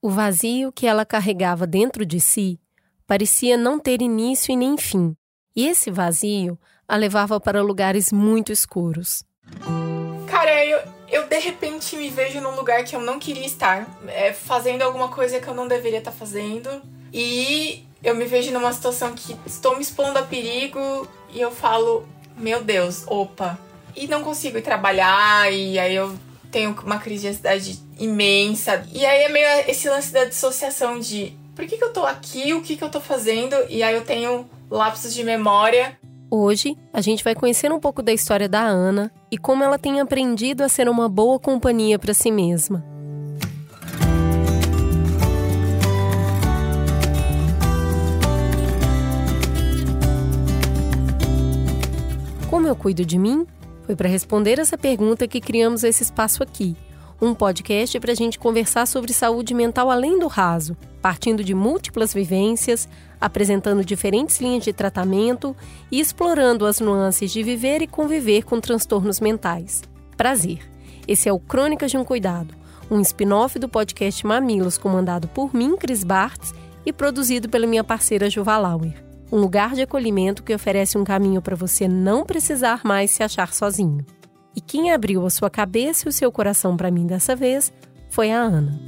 O 0.00 0.10
vazio 0.10 0.70
que 0.70 0.86
ela 0.86 1.04
carregava 1.04 1.66
dentro 1.66 2.06
de 2.06 2.20
si 2.20 2.60
parecia 3.04 3.56
não 3.56 3.80
ter 3.80 4.00
início 4.00 4.52
e 4.52 4.56
nem 4.56 4.76
fim, 4.76 5.16
e 5.56 5.66
esse 5.66 5.90
vazio 5.90 6.56
a 6.86 6.94
levava 6.94 7.40
para 7.40 7.60
lugares 7.60 8.12
muito 8.12 8.52
escuros. 8.52 9.24
Cara, 10.28 10.64
eu, 10.64 10.78
eu 11.10 11.26
de 11.26 11.38
repente 11.40 11.96
me 11.96 12.10
vejo 12.10 12.40
num 12.40 12.54
lugar 12.54 12.84
que 12.84 12.94
eu 12.94 13.00
não 13.00 13.18
queria 13.18 13.44
estar, 13.44 13.88
é, 14.06 14.32
fazendo 14.32 14.82
alguma 14.82 15.08
coisa 15.08 15.40
que 15.40 15.48
eu 15.48 15.54
não 15.54 15.66
deveria 15.66 15.98
estar 15.98 16.12
fazendo, 16.12 16.80
e 17.12 17.84
eu 18.00 18.14
me 18.14 18.24
vejo 18.24 18.52
numa 18.52 18.72
situação 18.72 19.12
que 19.14 19.36
estou 19.44 19.74
me 19.74 19.82
expondo 19.82 20.20
a 20.20 20.22
perigo 20.22 21.08
e 21.30 21.40
eu 21.40 21.50
falo, 21.50 22.06
meu 22.36 22.62
Deus, 22.62 23.02
opa. 23.08 23.58
E 23.96 24.06
não 24.06 24.22
consigo 24.22 24.58
ir 24.58 24.62
trabalhar, 24.62 25.52
e 25.52 25.76
aí 25.76 25.96
eu 25.96 26.16
tenho 26.50 26.76
uma 26.84 26.98
crise 26.98 27.22
de 27.22 27.28
ansiedade 27.28 27.78
imensa. 27.98 28.84
E 28.92 29.04
aí 29.04 29.22
é 29.22 29.28
meio 29.28 29.46
esse 29.68 29.88
lance 29.88 30.12
da 30.12 30.24
dissociação 30.24 30.98
de 30.98 31.32
por 31.54 31.66
que, 31.66 31.76
que 31.76 31.84
eu 31.84 31.92
tô 31.92 32.04
aqui, 32.06 32.54
o 32.54 32.62
que, 32.62 32.76
que 32.76 32.84
eu 32.84 32.90
tô 32.90 33.00
fazendo, 33.00 33.56
e 33.68 33.82
aí 33.82 33.94
eu 33.94 34.02
tenho 34.02 34.48
lapsos 34.70 35.12
de 35.12 35.24
memória. 35.24 35.98
Hoje, 36.30 36.76
a 36.92 37.00
gente 37.00 37.24
vai 37.24 37.34
conhecer 37.34 37.72
um 37.72 37.80
pouco 37.80 38.02
da 38.02 38.12
história 38.12 38.48
da 38.48 38.60
Ana 38.60 39.10
e 39.30 39.38
como 39.38 39.64
ela 39.64 39.78
tem 39.78 40.00
aprendido 40.00 40.62
a 40.62 40.68
ser 40.68 40.88
uma 40.88 41.08
boa 41.08 41.38
companhia 41.38 41.98
para 41.98 42.12
si 42.12 42.30
mesma. 42.30 42.84
Como 52.48 52.66
eu 52.66 52.76
cuido 52.76 53.04
de 53.04 53.18
mim? 53.18 53.46
Foi 53.88 53.96
para 53.96 54.06
responder 54.06 54.58
essa 54.58 54.76
pergunta 54.76 55.26
que 55.26 55.40
criamos 55.40 55.82
esse 55.82 56.02
espaço 56.02 56.42
aqui. 56.42 56.76
Um 57.22 57.32
podcast 57.32 57.98
para 57.98 58.12
a 58.12 58.14
gente 58.14 58.38
conversar 58.38 58.84
sobre 58.84 59.14
saúde 59.14 59.54
mental 59.54 59.90
além 59.90 60.18
do 60.18 60.26
raso, 60.26 60.76
partindo 61.00 61.42
de 61.42 61.54
múltiplas 61.54 62.12
vivências, 62.12 62.86
apresentando 63.18 63.82
diferentes 63.82 64.42
linhas 64.42 64.64
de 64.64 64.74
tratamento 64.74 65.56
e 65.90 66.00
explorando 66.00 66.66
as 66.66 66.80
nuances 66.80 67.32
de 67.32 67.42
viver 67.42 67.80
e 67.80 67.86
conviver 67.86 68.44
com 68.44 68.60
transtornos 68.60 69.20
mentais. 69.20 69.82
Prazer! 70.18 70.58
Esse 71.08 71.30
é 71.30 71.32
o 71.32 71.38
Crônicas 71.38 71.90
de 71.90 71.96
um 71.96 72.04
Cuidado, 72.04 72.54
um 72.90 73.00
spin-off 73.00 73.58
do 73.58 73.70
podcast 73.70 74.26
Mamilos, 74.26 74.76
comandado 74.76 75.28
por 75.28 75.54
mim, 75.54 75.78
Cris 75.78 76.04
Bartz, 76.04 76.52
e 76.84 76.92
produzido 76.92 77.48
pela 77.48 77.66
minha 77.66 77.82
parceira 77.82 78.28
Juva 78.28 78.58
Lauer 78.58 79.07
um 79.30 79.38
lugar 79.38 79.74
de 79.74 79.82
acolhimento 79.82 80.42
que 80.42 80.54
oferece 80.54 80.96
um 80.96 81.04
caminho 81.04 81.42
para 81.42 81.56
você 81.56 81.86
não 81.86 82.24
precisar 82.24 82.82
mais 82.84 83.10
se 83.10 83.22
achar 83.22 83.52
sozinho. 83.52 84.04
E 84.56 84.60
quem 84.60 84.90
abriu 84.90 85.24
a 85.24 85.30
sua 85.30 85.50
cabeça 85.50 86.06
e 86.06 86.10
o 86.10 86.12
seu 86.12 86.32
coração 86.32 86.76
para 86.76 86.90
mim 86.90 87.06
dessa 87.06 87.36
vez 87.36 87.72
foi 88.10 88.32
a 88.32 88.40
Ana. 88.40 88.78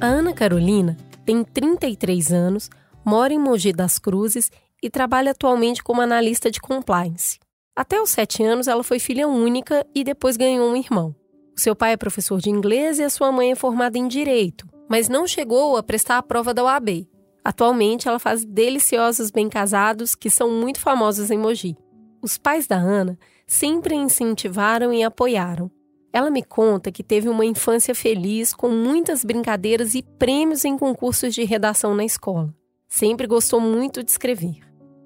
A 0.00 0.06
Ana 0.06 0.32
Carolina 0.32 0.96
tem 1.24 1.42
33 1.42 2.32
anos, 2.32 2.70
mora 3.04 3.32
em 3.32 3.38
Mogi 3.38 3.72
das 3.72 3.98
Cruzes 3.98 4.50
e 4.82 4.88
trabalha 4.88 5.32
atualmente 5.32 5.82
como 5.82 6.00
analista 6.00 6.50
de 6.50 6.60
compliance. 6.60 7.38
Até 7.74 8.00
os 8.00 8.10
7 8.10 8.42
anos, 8.44 8.68
ela 8.68 8.84
foi 8.84 8.98
filha 8.98 9.26
única 9.26 9.86
e 9.94 10.04
depois 10.04 10.36
ganhou 10.36 10.70
um 10.70 10.76
irmão. 10.76 11.14
Seu 11.58 11.74
pai 11.74 11.94
é 11.94 11.96
professor 11.96 12.40
de 12.40 12.50
inglês 12.50 13.00
e 13.00 13.02
a 13.02 13.10
sua 13.10 13.32
mãe 13.32 13.50
é 13.50 13.56
formada 13.56 13.98
em 13.98 14.06
direito, 14.06 14.64
mas 14.88 15.08
não 15.08 15.26
chegou 15.26 15.76
a 15.76 15.82
prestar 15.82 16.18
a 16.18 16.22
prova 16.22 16.54
da 16.54 16.62
OAB. 16.62 17.08
Atualmente, 17.44 18.06
ela 18.06 18.20
faz 18.20 18.44
deliciosos 18.44 19.32
bem 19.32 19.48
casados 19.48 20.14
que 20.14 20.30
são 20.30 20.52
muito 20.52 20.78
famosos 20.78 21.32
em 21.32 21.36
Mogi. 21.36 21.76
Os 22.22 22.38
pais 22.38 22.68
da 22.68 22.76
Ana 22.76 23.18
sempre 23.44 23.96
incentivaram 23.96 24.92
e 24.92 25.02
apoiaram. 25.02 25.68
Ela 26.12 26.30
me 26.30 26.44
conta 26.44 26.92
que 26.92 27.02
teve 27.02 27.28
uma 27.28 27.44
infância 27.44 27.92
feliz 27.92 28.54
com 28.54 28.68
muitas 28.68 29.24
brincadeiras 29.24 29.96
e 29.96 30.02
prêmios 30.16 30.64
em 30.64 30.78
concursos 30.78 31.34
de 31.34 31.42
redação 31.42 31.92
na 31.92 32.04
escola. 32.04 32.54
Sempre 32.86 33.26
gostou 33.26 33.60
muito 33.60 34.04
de 34.04 34.12
escrever. 34.12 34.60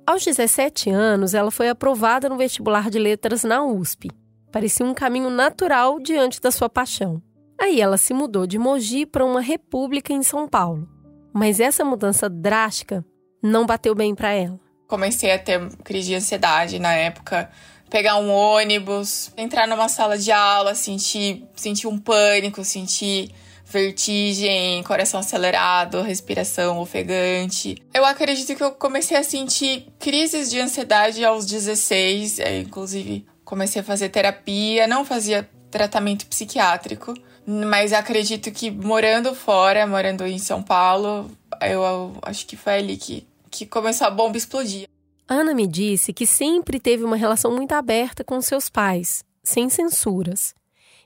Aos 0.07 0.23
17 0.23 0.91
anos, 0.91 1.33
ela 1.33 1.51
foi 1.51 1.71
aprovada 1.71 2.29
no 2.29 2.37
vestibular 2.37 2.91
de 2.91 2.99
letras 2.99 3.43
na 3.43 3.65
USP 3.65 4.11
Parecia 4.53 4.85
um 4.85 4.93
caminho 4.93 5.31
natural 5.31 5.99
diante 5.99 6.39
da 6.39 6.51
sua 6.51 6.69
paixão. 6.69 7.23
Aí 7.59 7.81
ela 7.81 7.97
se 7.97 8.13
mudou 8.13 8.47
de 8.47 8.59
Mogi 8.59 9.07
para 9.07 9.25
uma 9.25 9.41
república 9.41 10.13
em 10.13 10.23
São 10.23 10.47
Paulo. 10.47 10.87
Mas 11.33 11.59
essa 11.59 11.85
mudança 11.85 12.29
drástica 12.29 13.03
não 13.43 13.65
bateu 13.65 13.95
bem 13.95 14.15
para 14.15 14.33
ela. 14.33 14.61
Comecei 14.87 15.33
a 15.33 15.39
ter 15.39 15.75
crise 15.79 16.09
de 16.09 16.17
ansiedade 16.17 16.79
na 16.79 16.93
época, 16.93 17.51
pegar 17.89 18.17
um 18.19 18.31
ônibus, 18.31 19.33
entrar 19.39 19.67
numa 19.67 19.89
sala 19.89 20.19
de 20.19 20.31
aula, 20.31 20.75
sentir, 20.75 21.49
sentir 21.57 21.87
um 21.87 21.99
pânico, 21.99 22.63
sentir 22.63 23.31
vertigem, 23.65 24.83
coração 24.83 25.19
acelerado, 25.19 26.03
respiração 26.03 26.79
ofegante. 26.79 27.77
Eu 27.95 28.05
acredito 28.05 28.55
que 28.55 28.63
eu 28.63 28.73
comecei 28.73 29.17
a 29.17 29.25
sentir 29.25 29.87
crises 29.99 30.51
de 30.51 30.61
ansiedade 30.61 31.25
aos 31.25 31.47
16, 31.47 32.39
é, 32.41 32.59
inclusive 32.59 33.25
comecei 33.53 33.83
a 33.83 33.85
fazer 33.85 34.09
terapia, 34.09 34.87
não 34.87 35.05
fazia 35.05 35.47
tratamento 35.71 36.27
psiquiátrico, 36.27 37.13
mas 37.47 37.93
acredito 37.93 38.51
que 38.51 38.71
morando 38.71 39.35
fora, 39.35 39.87
morando 39.87 40.27
em 40.27 40.39
São 40.39 40.63
Paulo, 40.63 41.31
eu, 41.61 41.83
eu 41.83 42.17
acho 42.23 42.47
que 42.47 42.57
foi 42.57 42.79
ali 42.79 42.97
que, 42.97 43.29
que 43.51 43.67
começou 43.67 44.07
a 44.07 44.11
bomba 44.11 44.39
explodir. 44.39 44.89
Ana 45.29 45.53
me 45.53 45.67
disse 45.67 46.15
que 46.15 46.27
sempre 46.27 46.81
teve 46.81 47.05
uma 47.05 47.15
relação 47.15 47.55
muito 47.55 47.73
aberta 47.73 48.25
com 48.25 48.41
seus 48.41 48.71
pais, 48.71 49.23
sem 49.45 49.69
censuras. 49.69 50.55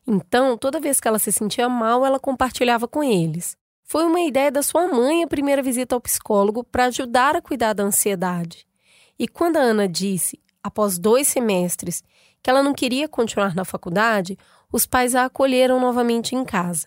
Então, 0.06 0.56
toda 0.56 0.78
vez 0.78 1.00
que 1.00 1.08
ela 1.08 1.18
se 1.18 1.32
sentia 1.32 1.68
mal, 1.68 2.06
ela 2.06 2.20
compartilhava 2.20 2.86
com 2.86 3.02
eles. 3.02 3.56
Foi 3.82 4.04
uma 4.04 4.20
ideia 4.20 4.52
da 4.52 4.62
sua 4.62 4.86
mãe 4.86 5.24
a 5.24 5.26
primeira 5.26 5.64
visita 5.64 5.96
ao 5.96 6.00
psicólogo 6.00 6.62
para 6.62 6.84
ajudar 6.84 7.34
a 7.34 7.42
cuidar 7.42 7.72
da 7.72 7.82
ansiedade. 7.82 8.64
E 9.18 9.26
quando 9.26 9.56
a 9.56 9.62
Ana 9.62 9.88
disse, 9.88 10.38
após 10.62 10.96
dois 10.96 11.26
semestres, 11.26 12.04
que 12.46 12.50
ela 12.50 12.62
não 12.62 12.72
queria 12.72 13.08
continuar 13.08 13.56
na 13.56 13.64
faculdade, 13.64 14.38
os 14.72 14.86
pais 14.86 15.16
a 15.16 15.24
acolheram 15.24 15.80
novamente 15.80 16.36
em 16.36 16.44
casa. 16.44 16.86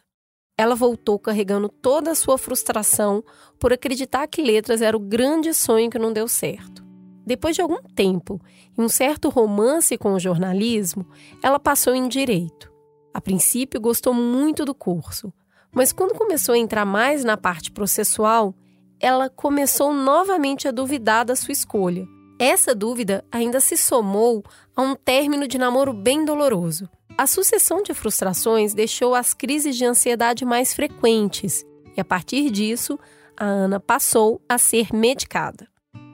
Ela 0.57 0.73
voltou 0.73 1.19
carregando 1.19 1.67
toda 1.67 2.11
a 2.11 2.15
sua 2.15 2.37
frustração 2.37 3.21
por 3.59 3.73
acreditar 3.73 4.25
que 4.27 4.41
letras 4.41 4.81
era 4.81 4.95
o 4.95 5.01
grande 5.01 5.53
sonho 5.53 5.89
que 5.89 5.99
não 5.99 6.13
deu 6.13 6.29
certo. 6.29 6.81
Depois 7.25 7.57
de 7.57 7.61
algum 7.61 7.81
tempo 7.93 8.39
e 8.77 8.81
um 8.81 8.87
certo 8.87 9.27
romance 9.27 9.97
com 9.97 10.13
o 10.13 10.19
jornalismo, 10.19 11.05
ela 11.43 11.59
passou 11.59 11.93
em 11.93 12.07
direito. 12.07 12.71
A 13.13 13.19
princípio, 13.19 13.81
gostou 13.81 14.13
muito 14.13 14.63
do 14.63 14.73
curso, 14.73 15.29
mas 15.75 15.91
quando 15.91 16.17
começou 16.17 16.55
a 16.55 16.57
entrar 16.57 16.85
mais 16.85 17.25
na 17.25 17.35
parte 17.35 17.69
processual, 17.69 18.55
ela 18.97 19.29
começou 19.29 19.93
novamente 19.93 20.69
a 20.69 20.71
duvidar 20.71 21.25
da 21.25 21.35
sua 21.35 21.51
escolha 21.51 22.07
essa 22.39 22.73
dúvida 22.73 23.25
ainda 23.29 23.59
se 23.59 23.75
somou 23.75 24.43
a 24.73 24.81
um 24.81 24.95
término 24.95 25.45
de 25.45 25.57
namoro 25.57 25.91
bem 25.91 26.23
doloroso. 26.23 26.89
A 27.17 27.27
sucessão 27.27 27.83
de 27.83 27.93
frustrações 27.93 28.73
deixou 28.73 29.13
as 29.13 29.33
crises 29.33 29.75
de 29.75 29.83
ansiedade 29.83 30.45
mais 30.45 30.73
frequentes 30.73 31.65
e, 31.97 31.99
a 31.99 32.05
partir 32.05 32.49
disso, 32.49 32.97
a 33.37 33.43
Ana 33.43 33.77
passou 33.77 34.41
a 34.47 34.57
ser 34.57 34.93
medicada. 34.93 35.67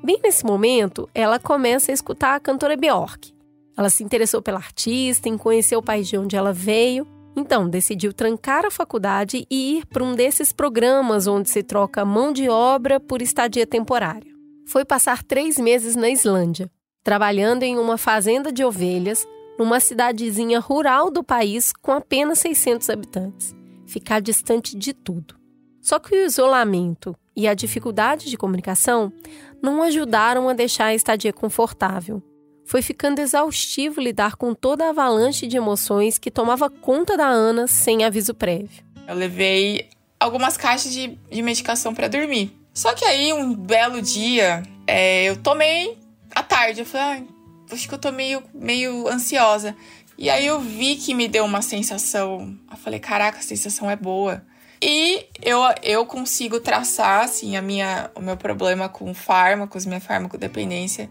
Bem 0.03 0.19
nesse 0.24 0.44
momento, 0.44 1.08
ela 1.13 1.38
começa 1.38 1.91
a 1.91 1.94
escutar 1.94 2.34
a 2.34 2.40
cantora 2.40 2.75
Bjork. 2.75 3.31
Ela 3.78 3.90
se 3.92 4.03
interessou 4.03 4.42
pela 4.42 4.57
artista, 4.57 5.30
em 5.30 5.38
conhecer 5.38 5.75
o 5.75 5.84
país 5.84 6.07
de 6.07 6.18
onde 6.18 6.36
ela 6.36 6.52
veio, 6.52 7.07
então 7.36 7.69
decidiu 7.69 8.12
trancar 8.12 8.66
a 8.66 8.72
faculdade 8.72 9.46
e 9.50 9.78
ir 9.78 9.86
para 9.86 10.03
um 10.03 10.16
desses 10.16 10.52
programas 10.52 11.28
onde 11.28 11.50
se 11.50 11.62
troca 11.62 12.03
mão 12.03 12.34
de 12.34 12.50
obra 12.50 13.00
por 13.00 13.22
estadia 13.22 13.68
temporária 13.68 14.34
foi 14.66 14.84
passar 14.84 15.24
três 15.24 15.58
meses 15.58 15.96
na 15.96 16.09
Islândia, 16.09 16.70
trabalhando 17.03 17.64
em 17.64 17.78
uma 17.78 17.98
fazenda 17.98 18.52
de 18.52 18.64
ovelhas, 18.64 19.28
numa 19.57 19.80
cidadezinha 19.80 20.60
rural 20.60 21.10
do 21.10 21.24
país 21.24 21.72
com 21.72 21.92
apenas 21.92 22.39
600 22.39 22.89
habitantes. 22.89 23.56
Ficar 23.86 24.19
distante 24.19 24.75
de 24.75 24.94
tudo. 24.94 25.36
Só 25.81 26.00
que 26.00 26.16
o 26.16 26.25
isolamento 26.25 27.16
e 27.36 27.48
a 27.48 27.54
dificuldade 27.54 28.30
de 28.30 28.38
comunicação 28.38 29.13
não 29.62 29.84
ajudaram 29.84 30.50
a 30.50 30.54
deixar 30.54 30.86
a 30.86 30.95
estadia 30.95 31.31
confortável. 31.31 32.24
Foi 32.66 32.81
ficando 32.81 33.19
exaustivo 33.19 34.01
lidar 34.01 34.36
com 34.36 34.56
toda 34.56 34.86
a 34.86 34.89
avalanche 34.89 35.45
de 35.45 35.56
emoções 35.56 36.18
que 36.18 36.31
tomava 36.31 36.69
conta 36.69 37.16
da 37.16 37.28
Ana 37.28 37.68
sem 37.68 38.04
aviso 38.04 38.34
prévio. 38.34 38.84
Eu 39.07 39.13
levei 39.13 39.88
algumas 40.19 40.57
caixas 40.57 40.92
de, 40.92 41.19
de 41.31 41.42
medicação 41.44 41.94
para 41.94 42.07
dormir. 42.07 42.64
Só 42.75 42.94
que 42.94 43.06
aí, 43.06 43.31
um 43.31 43.56
belo 43.56 44.01
dia, 44.01 44.62
é, 44.86 45.24
eu 45.24 45.38
tomei 45.38 45.98
à 46.36 46.44
tarde. 46.44 46.81
Eu 46.81 46.86
falei, 46.86 47.24
ah, 47.24 47.74
acho 47.74 47.88
que 47.88 47.94
eu 47.94 47.98
tô 47.98 48.12
meio, 48.12 48.44
meio 48.54 49.07
ansiosa. 49.07 49.74
E 50.18 50.30
aí 50.30 50.45
eu 50.45 50.60
vi 50.60 50.98
que 50.98 51.13
me 51.13 51.30
deu 51.30 51.45
uma 51.45 51.62
sensação. 51.62 52.54
Eu 52.69 52.75
falei, 52.77 53.00
caraca, 53.00 53.39
a 53.39 53.42
sensação 53.42 53.89
é 53.89 53.95
boa. 53.95 54.45
E 54.81 55.25
eu, 55.42 55.62
eu 55.81 56.06
consigo 56.06 56.60
traçar, 56.60 57.24
assim, 57.24 57.56
a 57.56 57.62
minha, 57.62 58.12
o 58.13 58.19
meu 58.19 58.36
problema 58.36 58.89
com 58.89 59.13
fármacos, 59.13 59.86
minha 59.86 60.01
farmacodependência, 60.01 61.10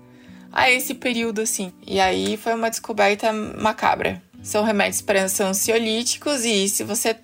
a 0.52 0.70
esse 0.70 0.92
período, 0.92 1.40
assim. 1.40 1.72
E 1.86 1.98
aí 1.98 2.36
foi 2.36 2.52
uma 2.52 2.68
descoberta 2.68 3.32
macabra. 3.32 4.22
São 4.42 4.62
remédios 4.62 5.00
para 5.00 5.22
ansiolíticos 5.22 6.44
e 6.44 6.68
se 6.68 6.84
você 6.84 7.16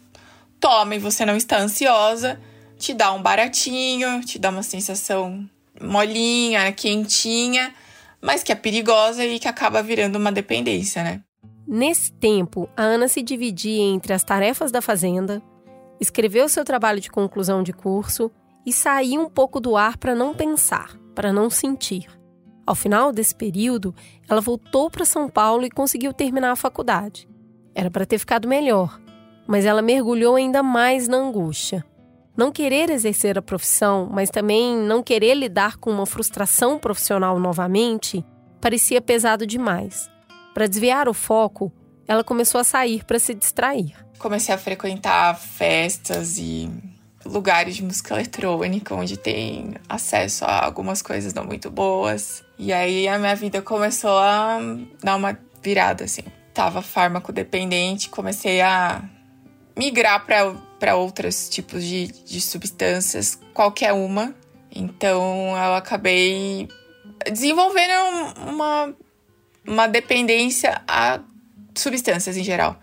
toma 0.59 0.95
e 0.95 0.99
você 0.99 1.27
não 1.27 1.37
está 1.37 1.59
ansiosa, 1.59 2.41
te 2.81 2.95
dá 2.95 3.13
um 3.13 3.23
baratinho, 3.23 4.23
te 4.23 4.39
dá 4.39 4.49
uma 4.49 4.63
sensação 4.63 5.49
molinha, 5.81 6.73
quentinha, 6.73 7.75
mas 8.21 8.43
que 8.43 8.51
é 8.51 8.55
perigosa 8.55 9.25
e 9.25 9.39
que 9.39 9.47
acaba 9.47 9.83
virando 9.83 10.17
uma 10.17 10.33
dependência, 10.33 11.05
né? 11.05 11.23
Nesse 11.69 12.11
tempo, 12.13 12.69
a 12.75 12.83
Ana 12.83 13.07
se 13.07 13.23
dividia 13.23 13.83
entre 13.83 14.15
as 14.15 14.25
tarefas 14.25 14.73
da 14.73 14.81
fazenda, 14.81 15.43
escreveu 16.01 16.49
seu 16.49 16.65
trabalho 16.65 17.01
de 17.01 17.11
conclusão 17.11 17.63
de 17.63 17.73
curso 17.73 18.31
e 18.65 18.73
saía 18.73 19.21
um 19.21 19.29
pouco 19.29 19.61
do 19.61 19.77
ar 19.77 19.99
para 19.99 20.15
não 20.15 20.35
pensar, 20.35 20.97
para 21.15 21.33
não 21.33 21.51
sentir. 21.51 22.07
Ao 22.67 22.75
final 22.75 23.13
desse 23.13 23.35
período, 23.35 23.95
ela 24.29 24.41
voltou 24.41 24.91
para 24.91 25.05
São 25.05 25.29
Paulo 25.29 25.65
e 25.65 25.71
conseguiu 25.71 26.15
terminar 26.15 26.53
a 26.53 26.57
faculdade. 26.57 27.29
Era 27.75 27.91
para 27.91 28.07
ter 28.07 28.19
ficado 28.19 28.49
melhor, 28.49 29.01
mas 29.47 29.67
ela 29.67 29.83
mergulhou 29.83 30.37
ainda 30.37 30.63
mais 30.63 31.07
na 31.09 31.19
angústia. 31.19 31.85
Não 32.41 32.51
querer 32.51 32.89
exercer 32.89 33.37
a 33.37 33.43
profissão, 33.43 34.09
mas 34.11 34.31
também 34.31 34.75
não 34.75 35.03
querer 35.03 35.35
lidar 35.35 35.77
com 35.77 35.91
uma 35.91 36.07
frustração 36.07 36.79
profissional 36.79 37.39
novamente, 37.39 38.25
parecia 38.63 38.99
pesado 38.99 39.47
demais. 39.47 40.09
Para 40.55 40.67
desviar 40.67 41.07
o 41.07 41.13
foco, 41.13 41.71
ela 42.09 42.25
começou 42.25 42.59
a 42.59 42.65
sair 42.65 43.05
para 43.05 43.19
se 43.19 43.35
distrair. 43.35 43.95
Comecei 44.19 44.55
a 44.55 44.57
frequentar 44.57 45.39
festas 45.39 46.39
e 46.39 46.71
lugares 47.27 47.77
de 47.77 47.85
música 47.85 48.15
eletrônica 48.15 48.95
onde 48.95 49.19
tem 49.19 49.75
acesso 49.87 50.47
a 50.47 50.65
algumas 50.65 51.03
coisas 51.03 51.35
não 51.35 51.45
muito 51.45 51.71
boas. 51.71 52.43
E 52.59 52.73
aí 52.73 53.07
a 53.07 53.19
minha 53.19 53.37
vida 53.37 53.61
começou 53.61 54.17
a 54.17 54.59
dar 55.05 55.17
uma 55.17 55.39
virada 55.63 56.05
assim. 56.05 56.23
Tava 56.55 56.81
fármaco 56.81 57.35
dependente, 57.35 58.09
comecei 58.09 58.63
a 58.63 59.05
migrar 59.77 60.25
para 60.25 60.70
outros 60.95 61.49
tipos 61.49 61.85
de, 61.85 62.07
de 62.07 62.41
substâncias, 62.41 63.39
qualquer 63.53 63.93
uma. 63.93 64.35
Então 64.75 65.55
eu 65.57 65.75
acabei 65.75 66.69
desenvolvendo 67.31 67.93
uma, 68.49 68.95
uma 69.67 69.87
dependência 69.87 70.81
a 70.87 71.21
substâncias 71.75 72.37
em 72.37 72.45
geral, 72.45 72.79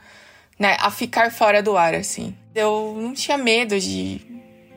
né? 0.60 0.78
A 0.80 0.92
ficar 0.92 1.32
fora 1.32 1.62
do 1.62 1.78
ar, 1.78 1.96
assim. 1.96 2.36
Eu 2.54 2.96
não 3.00 3.14
tinha 3.14 3.38
medo 3.38 3.80
de 3.80 4.22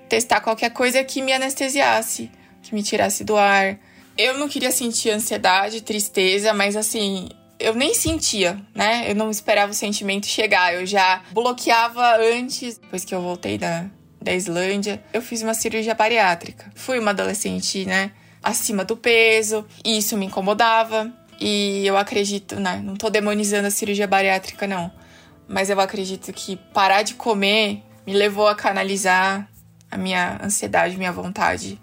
testar 0.09 0.41
qualquer 0.41 0.71
coisa 0.71 1.03
que 1.05 1.23
me 1.23 1.33
anestesiasse, 1.33 2.31
que 2.63 2.75
me 2.75 2.83
tirasse 2.83 3.25
do 3.25 3.37
ar. 3.37 3.79
Eu 4.17 4.37
não 4.39 4.49
queria 4.49 4.71
sentir 4.71 5.11
ansiedade, 5.11 5.83
tristeza, 5.83 6.53
mas 6.53 6.77
assim, 6.77 7.29
eu 7.61 7.75
nem 7.75 7.95
sentia, 7.95 8.59
né? 8.75 9.05
Eu 9.09 9.15
não 9.15 9.31
esperava 9.31 9.71
o 9.71 9.75
sentimento 9.75 10.27
chegar. 10.27 10.75
Eu 10.75 10.87
já 10.87 11.23
bloqueava 11.31 12.17
antes, 12.17 12.79
depois 12.79 13.05
que 13.05 13.15
eu 13.15 13.21
voltei 13.21 13.59
da, 13.59 13.87
da 14.21 14.33
Islândia. 14.33 15.03
Eu 15.13 15.21
fiz 15.21 15.43
uma 15.43 15.55
cirurgia 15.55 15.95
bariátrica. 15.95 16.73
Fui 16.75 16.99
uma 16.99 17.11
adolescente, 17.11 17.85
né? 17.85 18.13
Acima 18.43 18.85
do 18.85 18.97
peso, 18.97 19.67
e 19.85 19.99
isso 19.99 20.17
me 20.17 20.27
incomodava. 20.27 21.13
E 21.39 21.87
eu 21.87 21.97
acredito, 21.97 22.59
né? 22.59 22.81
Não 22.83 22.97
tô 22.97 23.11
demonizando 23.11 23.69
a 23.69 23.71
cirurgia 23.71 24.07
bariátrica, 24.07 24.67
não. 24.67 24.91
Mas 25.47 25.69
eu 25.69 25.79
acredito 25.79 26.33
que 26.33 26.57
parar 26.73 27.03
de 27.03 27.15
comer 27.15 27.83
me 28.07 28.15
levou 28.15 28.49
a 28.49 28.55
canalizar 28.55 29.49
a 29.91 29.99
minha 29.99 30.39
ansiedade, 30.43 30.97
minha 30.97 31.13
vontade 31.13 31.79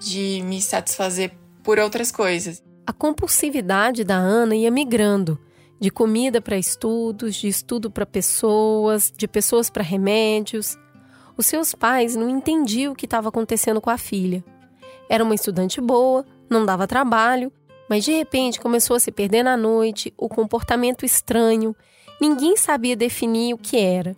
de 0.00 0.42
me 0.42 0.60
satisfazer 0.60 1.30
por 1.62 1.78
outras 1.78 2.10
coisas. 2.10 2.62
A 2.90 2.92
compulsividade 2.92 4.02
da 4.02 4.16
Ana 4.16 4.56
ia 4.56 4.68
migrando, 4.68 5.38
de 5.78 5.92
comida 5.92 6.42
para 6.42 6.58
estudos, 6.58 7.36
de 7.36 7.46
estudo 7.46 7.88
para 7.88 8.04
pessoas, 8.04 9.12
de 9.16 9.28
pessoas 9.28 9.70
para 9.70 9.84
remédios. 9.84 10.76
Os 11.36 11.46
seus 11.46 11.72
pais 11.72 12.16
não 12.16 12.28
entendiam 12.28 12.92
o 12.92 12.96
que 12.96 13.04
estava 13.04 13.28
acontecendo 13.28 13.80
com 13.80 13.90
a 13.90 13.96
filha. 13.96 14.44
Era 15.08 15.22
uma 15.22 15.36
estudante 15.36 15.80
boa, 15.80 16.26
não 16.50 16.66
dava 16.66 16.88
trabalho, 16.88 17.52
mas 17.88 18.04
de 18.04 18.10
repente 18.10 18.58
começou 18.58 18.96
a 18.96 19.00
se 19.00 19.12
perder 19.12 19.44
na 19.44 19.56
noite, 19.56 20.12
o 20.18 20.28
comportamento 20.28 21.04
estranho. 21.04 21.76
Ninguém 22.20 22.56
sabia 22.56 22.96
definir 22.96 23.54
o 23.54 23.58
que 23.58 23.78
era. 23.78 24.16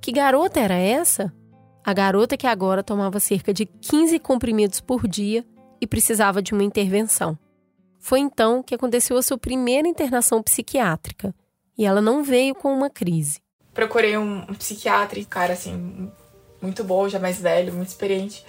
Que 0.00 0.10
garota 0.10 0.58
era 0.58 0.74
essa? 0.74 1.32
A 1.86 1.92
garota 1.92 2.36
que 2.36 2.48
agora 2.48 2.82
tomava 2.82 3.20
cerca 3.20 3.54
de 3.54 3.64
15 3.64 4.18
comprimidos 4.18 4.80
por 4.80 5.06
dia 5.06 5.46
e 5.80 5.86
precisava 5.86 6.42
de 6.42 6.52
uma 6.52 6.64
intervenção. 6.64 7.38
Foi 8.08 8.20
então 8.20 8.62
que 8.62 8.74
aconteceu 8.74 9.18
a 9.18 9.22
sua 9.22 9.36
primeira 9.36 9.86
internação 9.86 10.42
psiquiátrica 10.42 11.34
e 11.76 11.84
ela 11.84 12.00
não 12.00 12.24
veio 12.24 12.54
com 12.54 12.72
uma 12.72 12.88
crise. 12.88 13.38
Procurei 13.74 14.16
um, 14.16 14.46
psiquiatra, 14.54 15.22
cara 15.26 15.52
assim, 15.52 16.10
muito 16.58 16.82
bom, 16.82 17.06
já 17.06 17.18
mais 17.18 17.38
velho, 17.38 17.70
muito 17.70 17.88
experiente. 17.88 18.46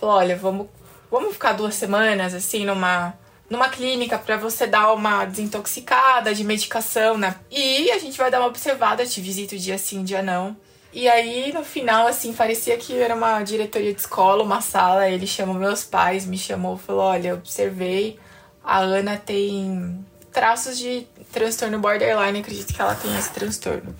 Falou: 0.00 0.14
olha, 0.14 0.34
vamos, 0.34 0.66
vamos 1.10 1.34
ficar 1.34 1.52
duas 1.52 1.74
semanas 1.74 2.32
assim 2.32 2.64
numa 2.64 3.12
numa 3.50 3.68
clínica 3.68 4.18
para 4.18 4.38
você 4.38 4.66
dar 4.66 4.94
uma 4.94 5.26
desintoxicada 5.26 6.34
de 6.34 6.42
medicação, 6.42 7.18
né? 7.18 7.36
E 7.50 7.90
a 7.90 7.98
gente 7.98 8.16
vai 8.16 8.30
dar 8.30 8.40
uma 8.40 8.48
observada, 8.48 9.04
te 9.04 9.20
visito 9.20 9.58
dia 9.58 9.76
sim, 9.76 10.04
dia 10.04 10.22
não. 10.22 10.56
E 10.90 11.06
aí, 11.06 11.52
no 11.52 11.62
final, 11.62 12.06
assim, 12.06 12.32
parecia 12.32 12.78
que 12.78 12.96
era 12.96 13.14
uma 13.14 13.42
diretoria 13.42 13.92
de 13.92 14.00
escola, 14.00 14.42
uma 14.42 14.62
sala. 14.62 15.10
Ele 15.10 15.26
chamou 15.26 15.54
meus 15.54 15.84
pais, 15.84 16.24
me 16.24 16.38
chamou, 16.38 16.78
falou: 16.78 17.02
Olha, 17.02 17.34
observei 17.34 18.18
a 18.64 18.78
Ana 18.78 19.16
tem 19.16 20.04
traços 20.32 20.78
de 20.78 21.06
transtorno 21.32 21.78
borderline, 21.78 22.40
acredito 22.40 22.72
que 22.72 22.80
ela 22.80 22.94
tem 22.94 23.16
esse 23.18 23.30
transtorno. 23.30 23.94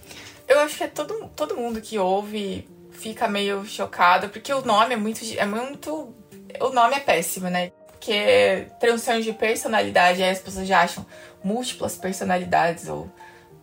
Eu 0.49 0.61
acho 0.61 0.76
que 0.76 0.85
é 0.85 0.88
todo, 0.88 1.31
todo 1.35 1.56
mundo 1.56 1.81
que 1.81 1.99
ouve 1.99 2.69
fica 2.91 3.26
meio 3.29 3.64
chocado, 3.64 4.29
porque 4.29 4.53
o 4.53 4.64
nome 4.64 4.94
é 4.94 4.97
muito. 4.97 5.20
É 5.37 5.44
muito. 5.44 6.14
O 6.61 6.69
nome 6.70 6.94
é 6.94 7.00
péssimo, 7.00 7.49
né? 7.49 7.73
Porque 7.91 8.67
transtorno 8.81 9.23
de 9.23 9.32
personalidade, 9.32 10.23
aí 10.23 10.31
as 10.31 10.38
pessoas 10.38 10.67
já 10.67 10.82
acham 10.82 11.05
múltiplas 11.43 11.97
personalidades, 11.97 12.88
ou 12.88 13.11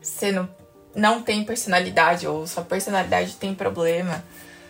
você 0.02 0.31
não, 0.31 0.50
não 0.95 1.22
tem 1.22 1.44
personalidade, 1.44 2.28
ou 2.28 2.48
sua 2.48 2.63
personalidade 2.63 3.36
tem 3.36 3.54
problema. 3.54 4.24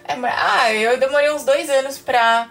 É, 0.04 0.14
ah, 0.14 0.74
eu 0.74 1.00
demorei 1.00 1.32
uns 1.32 1.44
dois 1.44 1.70
anos 1.70 2.00
pra 2.00 2.50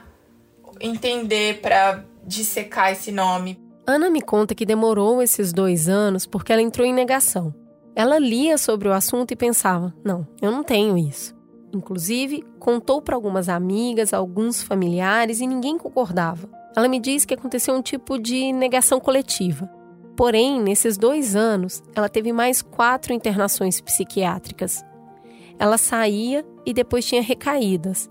entender, 0.81 1.61
pra 1.61 2.05
dissecar 2.25 2.93
esse 2.93 3.11
nome. 3.11 3.68
Ana 3.90 4.11
me 4.11 4.20
conta 4.20 4.55
que 4.55 4.67
demorou 4.67 5.23
esses 5.23 5.50
dois 5.50 5.88
anos 5.88 6.26
porque 6.26 6.52
ela 6.52 6.61
entrou 6.61 6.87
em 6.87 6.93
negação. 6.93 7.55
Ela 7.96 8.18
lia 8.18 8.59
sobre 8.59 8.87
o 8.87 8.92
assunto 8.92 9.33
e 9.33 9.37
pensava: 9.37 9.95
não, 10.04 10.28
eu 10.42 10.52
não 10.52 10.62
tenho 10.62 10.99
isso. 10.99 11.35
Inclusive, 11.73 12.45
contou 12.59 13.00
para 13.00 13.14
algumas 13.14 13.49
amigas, 13.49 14.12
alguns 14.12 14.62
familiares 14.62 15.40
e 15.40 15.47
ninguém 15.47 15.78
concordava. 15.78 16.50
Ela 16.76 16.87
me 16.87 17.00
diz 17.00 17.25
que 17.25 17.33
aconteceu 17.33 17.75
um 17.75 17.80
tipo 17.80 18.18
de 18.18 18.52
negação 18.52 19.00
coletiva. 19.00 19.66
Porém, 20.14 20.61
nesses 20.61 20.99
dois 20.99 21.35
anos, 21.35 21.83
ela 21.97 22.11
teve 22.11 22.30
mais 22.30 22.61
quatro 22.61 23.14
internações 23.14 23.80
psiquiátricas. 23.80 24.85
Ela 25.59 25.78
saía 25.78 26.45
e 26.66 26.75
depois 26.75 27.07
tinha 27.07 27.23
recaídas. 27.23 28.11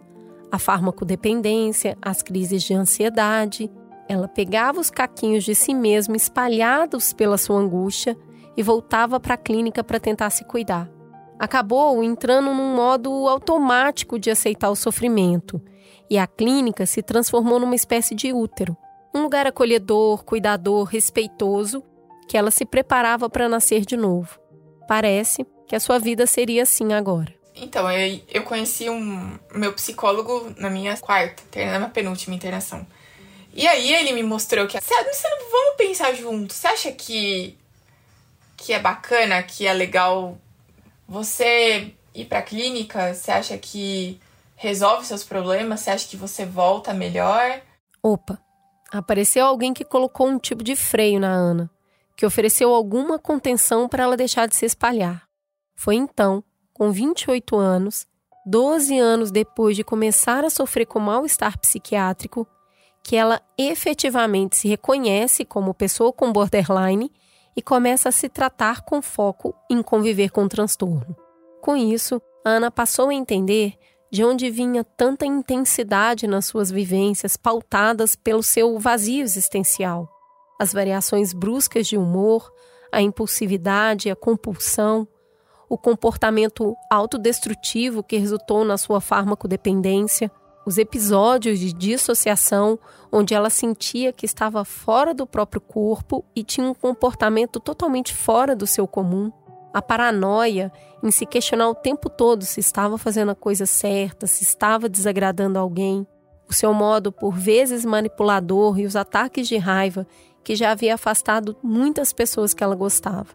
A 0.52 0.58
farmacodependência, 0.58 1.96
as 2.02 2.24
crises 2.24 2.64
de 2.64 2.74
ansiedade 2.74 3.70
ela 4.08 4.28
pegava 4.28 4.80
os 4.80 4.90
caquinhos 4.90 5.44
de 5.44 5.54
si 5.54 5.74
mesma 5.74 6.16
espalhados 6.16 7.14
pela 7.14 7.38
sua 7.38 7.60
angústia 7.60 8.18
e 8.56 8.64
voltava 8.64 9.20
para 9.20 9.36
a 9.36 9.38
clínica 9.38 9.84
para 9.84 10.00
tentar 10.00 10.30
se 10.30 10.44
cuidar. 10.46 10.90
Acabou 11.38 12.04
entrando 12.04 12.54
num 12.54 12.76
modo 12.76 13.28
automático 13.28 14.18
de 14.18 14.32
aceitar 14.32 14.70
o 14.72 14.76
sofrimento, 14.76 15.62
e 16.10 16.18
a 16.18 16.26
clínica 16.26 16.86
se 16.86 17.04
transformou 17.04 17.60
numa 17.60 17.76
espécie 17.76 18.16
de 18.16 18.34
útero, 18.34 18.76
um 19.14 19.22
lugar 19.22 19.46
acolhedor, 19.46 20.24
cuidador, 20.24 20.86
respeitoso, 20.86 21.84
que 22.28 22.38
ela 22.38 22.50
se 22.50 22.66
preparava 22.66 23.30
para 23.30 23.48
nascer 23.48 23.86
de 23.86 23.96
novo. 23.96 24.40
Parece 24.88 25.46
que 25.68 25.76
a 25.76 25.80
sua 25.80 26.00
vida 26.00 26.26
seria 26.26 26.64
assim 26.64 26.94
agora. 26.94 27.34
Então, 27.56 27.92
eu, 27.92 28.20
eu 28.30 28.44
conheci 28.44 28.90
um 28.90 29.38
meu 29.54 29.74
psicólogo 29.74 30.54
na 30.58 30.70
minha 30.70 30.96
quarta, 30.98 31.44
na 31.56 31.80
minha 31.80 31.90
penúltima 31.90 32.36
internação. 32.36 32.86
E 33.58 33.68
aí 33.68 33.92
ele 33.92 34.14
me 34.14 34.22
mostrou 34.22 34.68
que. 34.68 34.78
Vamos 34.80 35.76
pensar 35.78 36.14
junto. 36.14 36.54
Você 36.54 36.68
acha 36.68 36.92
que. 36.92 37.58
que 38.56 38.72
é 38.72 38.80
bacana, 38.80 39.42
que 39.42 39.66
é 39.66 39.74
legal 39.74 40.38
você 41.08 41.92
ir 42.14 42.26
pra 42.26 42.44
clínica? 42.44 43.16
Você 43.16 43.32
acha 43.32 43.58
que 43.58 44.22
resolve 44.56 45.08
seus 45.08 45.24
problemas? 45.24 45.80
Você 45.80 45.90
acha 45.90 46.08
que 46.08 46.16
você 46.16 46.46
volta 46.46 46.94
melhor? 46.94 47.60
Opa! 48.04 48.40
Apareceu 48.92 49.44
alguém 49.44 49.74
que 49.74 49.84
colocou 49.84 50.28
um 50.28 50.38
tipo 50.38 50.64
de 50.64 50.76
freio 50.76 51.20
na 51.20 51.32
Ana, 51.32 51.68
que 52.16 52.28
ofereceu 52.28 52.72
alguma 52.76 53.18
contenção 53.18 53.90
para 53.90 54.04
ela 54.04 54.16
deixar 54.16 54.48
de 54.48 54.56
se 54.56 54.68
espalhar. 54.68 55.28
Foi 55.76 55.96
então, 55.96 56.44
com 56.72 56.92
28 56.92 57.58
anos, 57.58 58.06
12 58.46 58.98
anos 59.00 59.32
depois 59.32 59.76
de 59.76 59.84
começar 59.84 60.46
a 60.46 60.50
sofrer 60.52 60.86
com 60.86 61.00
mal-estar 61.00 61.60
psiquiátrico, 61.60 62.48
que 63.08 63.16
ela 63.16 63.42
efetivamente 63.58 64.58
se 64.58 64.68
reconhece 64.68 65.46
como 65.46 65.74
pessoa 65.74 66.12
com 66.12 66.30
borderline 66.30 67.10
e 67.56 67.62
começa 67.62 68.10
a 68.10 68.12
se 68.12 68.28
tratar 68.28 68.82
com 68.82 69.02
foco 69.02 69.56
em 69.72 69.82
conviver 69.82 70.30
com 70.30 70.44
o 70.44 70.50
transtorno. 70.50 71.16
Com 71.62 71.78
isso, 71.78 72.22
Ana 72.44 72.70
passou 72.70 73.08
a 73.08 73.14
entender 73.14 73.76
de 74.12 74.26
onde 74.26 74.50
vinha 74.50 74.84
tanta 74.84 75.26
intensidade 75.26 76.28
nas 76.28 76.48
suas 76.48 76.70
vivências 76.70 77.38
pautadas 77.38 78.14
pelo 78.14 78.44
seu 78.44 78.78
vazio 78.78 79.24
existencial. 79.24 80.10
As 80.60 80.74
variações 80.74 81.32
bruscas 81.32 81.88
de 81.88 81.96
humor, 81.96 82.52
a 82.92 83.02
impulsividade, 83.02 84.12
a 84.12 84.18
compulsão, 84.18 85.08
o 85.70 85.78
comportamento 85.78 86.76
autodestrutivo 86.92 88.04
que 88.04 88.18
resultou 88.18 88.66
na 88.66 88.78
sua 88.78 89.00
farmacodependência, 89.00 90.30
os 90.68 90.78
episódios 90.78 91.60
de 91.60 91.72
dissociação, 91.72 92.78
onde 93.10 93.34
ela 93.34 93.50
sentia 93.50 94.12
que 94.12 94.26
estava 94.26 94.66
fora 94.66 95.14
do 95.14 95.26
próprio 95.26 95.62
corpo 95.62 96.26
e 96.36 96.44
tinha 96.44 96.68
um 96.68 96.74
comportamento 96.74 97.58
totalmente 97.58 98.14
fora 98.14 98.54
do 98.54 98.68
seu 98.68 98.86
comum, 98.86 99.32
a 99.74 99.82
paranoia 99.82 100.70
em 101.02 101.10
se 101.10 101.26
questionar 101.26 101.70
o 101.70 101.74
tempo 101.74 102.10
todo 102.10 102.44
se 102.44 102.60
estava 102.60 102.98
fazendo 102.98 103.32
a 103.32 103.36
coisa 103.36 103.66
certa, 103.66 104.28
se 104.28 104.44
estava 104.44 104.90
desagradando 104.90 105.58
alguém, 105.58 106.06
o 106.50 106.54
seu 106.54 106.74
modo 106.74 107.14
por 107.14 107.34
vezes 107.34 107.86
manipulador 107.86 108.78
e 108.78 108.86
os 108.86 108.98
ataques 108.98 109.48
de 109.48 109.56
raiva 109.56 110.06
que 110.44 110.54
já 110.54 110.72
havia 110.72 110.96
afastado 110.96 111.56
muitas 111.64 112.12
pessoas 112.12 112.54
que 112.54 112.62
ela 112.62 112.76
gostava. 112.76 113.30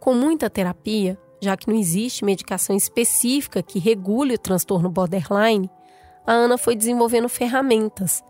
Com 0.00 0.14
muita 0.14 0.48
terapia, 0.48 1.18
já 1.38 1.54
que 1.54 1.68
não 1.68 1.76
existe 1.76 2.24
medicação 2.24 2.74
específica 2.74 3.62
que 3.62 3.78
regule 3.78 4.36
o 4.36 4.38
transtorno 4.38 4.88
borderline, 4.88 5.68
a 6.28 6.32
Ana 6.34 6.58
foi 6.58 6.76
desenvolvendo 6.76 7.26
ferramentas. 7.26 8.22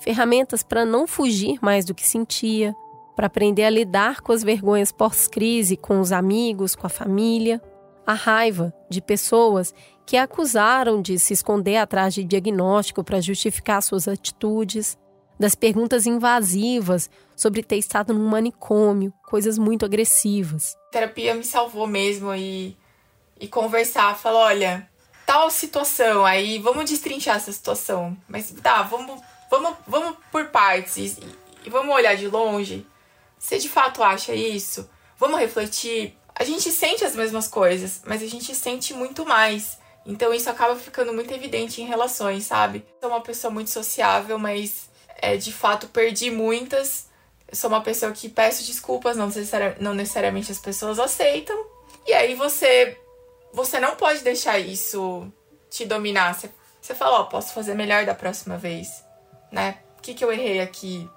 Ferramentas 0.00 0.64
para 0.64 0.84
não 0.84 1.06
fugir 1.06 1.56
mais 1.62 1.84
do 1.84 1.94
que 1.94 2.04
sentia, 2.04 2.74
para 3.14 3.28
aprender 3.28 3.62
a 3.62 3.70
lidar 3.70 4.22
com 4.22 4.32
as 4.32 4.42
vergonhas 4.42 4.90
pós-crise, 4.90 5.76
com 5.76 6.00
os 6.00 6.10
amigos, 6.10 6.74
com 6.74 6.88
a 6.88 6.90
família, 6.90 7.62
a 8.04 8.12
raiva 8.12 8.74
de 8.90 9.00
pessoas 9.00 9.72
que 10.04 10.16
a 10.16 10.24
acusaram 10.24 11.00
de 11.00 11.16
se 11.16 11.32
esconder 11.32 11.76
atrás 11.76 12.12
de 12.12 12.24
diagnóstico 12.24 13.04
para 13.04 13.20
justificar 13.20 13.84
suas 13.84 14.08
atitudes, 14.08 14.98
das 15.38 15.54
perguntas 15.54 16.06
invasivas 16.06 17.08
sobre 17.36 17.62
ter 17.62 17.76
estado 17.76 18.12
num 18.12 18.26
manicômio, 18.26 19.14
coisas 19.28 19.58
muito 19.58 19.84
agressivas. 19.84 20.74
A 20.88 20.90
terapia 20.90 21.34
me 21.36 21.44
salvou 21.44 21.86
mesmo 21.86 22.34
e, 22.34 22.76
e 23.38 23.46
conversar, 23.46 24.18
falar, 24.18 24.46
olha, 24.46 24.88
tal 25.28 25.50
situação, 25.50 26.24
aí 26.24 26.58
vamos 26.58 26.88
destrinchar 26.88 27.36
essa 27.36 27.52
situação. 27.52 28.16
Mas 28.26 28.50
tá, 28.62 28.80
vamos, 28.80 29.20
vamos, 29.50 29.76
vamos 29.86 30.16
por 30.32 30.46
partes 30.46 31.18
e, 31.18 31.22
e 31.66 31.68
vamos 31.68 31.94
olhar 31.94 32.16
de 32.16 32.26
longe. 32.26 32.86
Você 33.38 33.58
de 33.58 33.68
fato 33.68 34.02
acha 34.02 34.34
isso? 34.34 34.88
Vamos 35.18 35.38
refletir. 35.38 36.16
A 36.34 36.44
gente 36.44 36.72
sente 36.72 37.04
as 37.04 37.14
mesmas 37.14 37.46
coisas, 37.46 38.00
mas 38.06 38.22
a 38.22 38.26
gente 38.26 38.54
sente 38.54 38.94
muito 38.94 39.26
mais. 39.26 39.76
Então 40.06 40.32
isso 40.32 40.48
acaba 40.48 40.74
ficando 40.76 41.12
muito 41.12 41.34
evidente 41.34 41.82
em 41.82 41.84
relações, 41.84 42.44
sabe? 42.46 42.82
Sou 42.98 43.10
uma 43.10 43.20
pessoa 43.20 43.52
muito 43.52 43.68
sociável, 43.68 44.38
mas 44.38 44.88
é, 45.20 45.36
de 45.36 45.52
fato 45.52 45.88
perdi 45.88 46.30
muitas. 46.30 47.06
Sou 47.52 47.68
uma 47.68 47.82
pessoa 47.82 48.12
que 48.12 48.30
peço 48.30 48.64
desculpas, 48.64 49.14
não 49.14 49.92
necessariamente 49.92 50.50
as 50.50 50.58
pessoas 50.58 50.98
aceitam. 50.98 51.66
E 52.06 52.14
aí 52.14 52.34
você 52.34 52.96
você 53.58 53.80
não 53.80 53.96
pode 53.96 54.20
deixar 54.20 54.56
isso 54.60 55.32
te 55.68 55.84
dominar. 55.84 56.32
Você, 56.32 56.48
você 56.80 56.94
fala, 56.94 57.18
ó, 57.18 57.22
oh, 57.22 57.26
posso 57.26 57.52
fazer 57.52 57.74
melhor 57.74 58.06
da 58.06 58.14
próxima 58.14 58.56
vez, 58.56 59.04
né? 59.50 59.78
O 59.98 60.00
que, 60.00 60.14
que 60.14 60.24
eu 60.24 60.32
errei 60.32 60.60
aqui? 60.60 61.10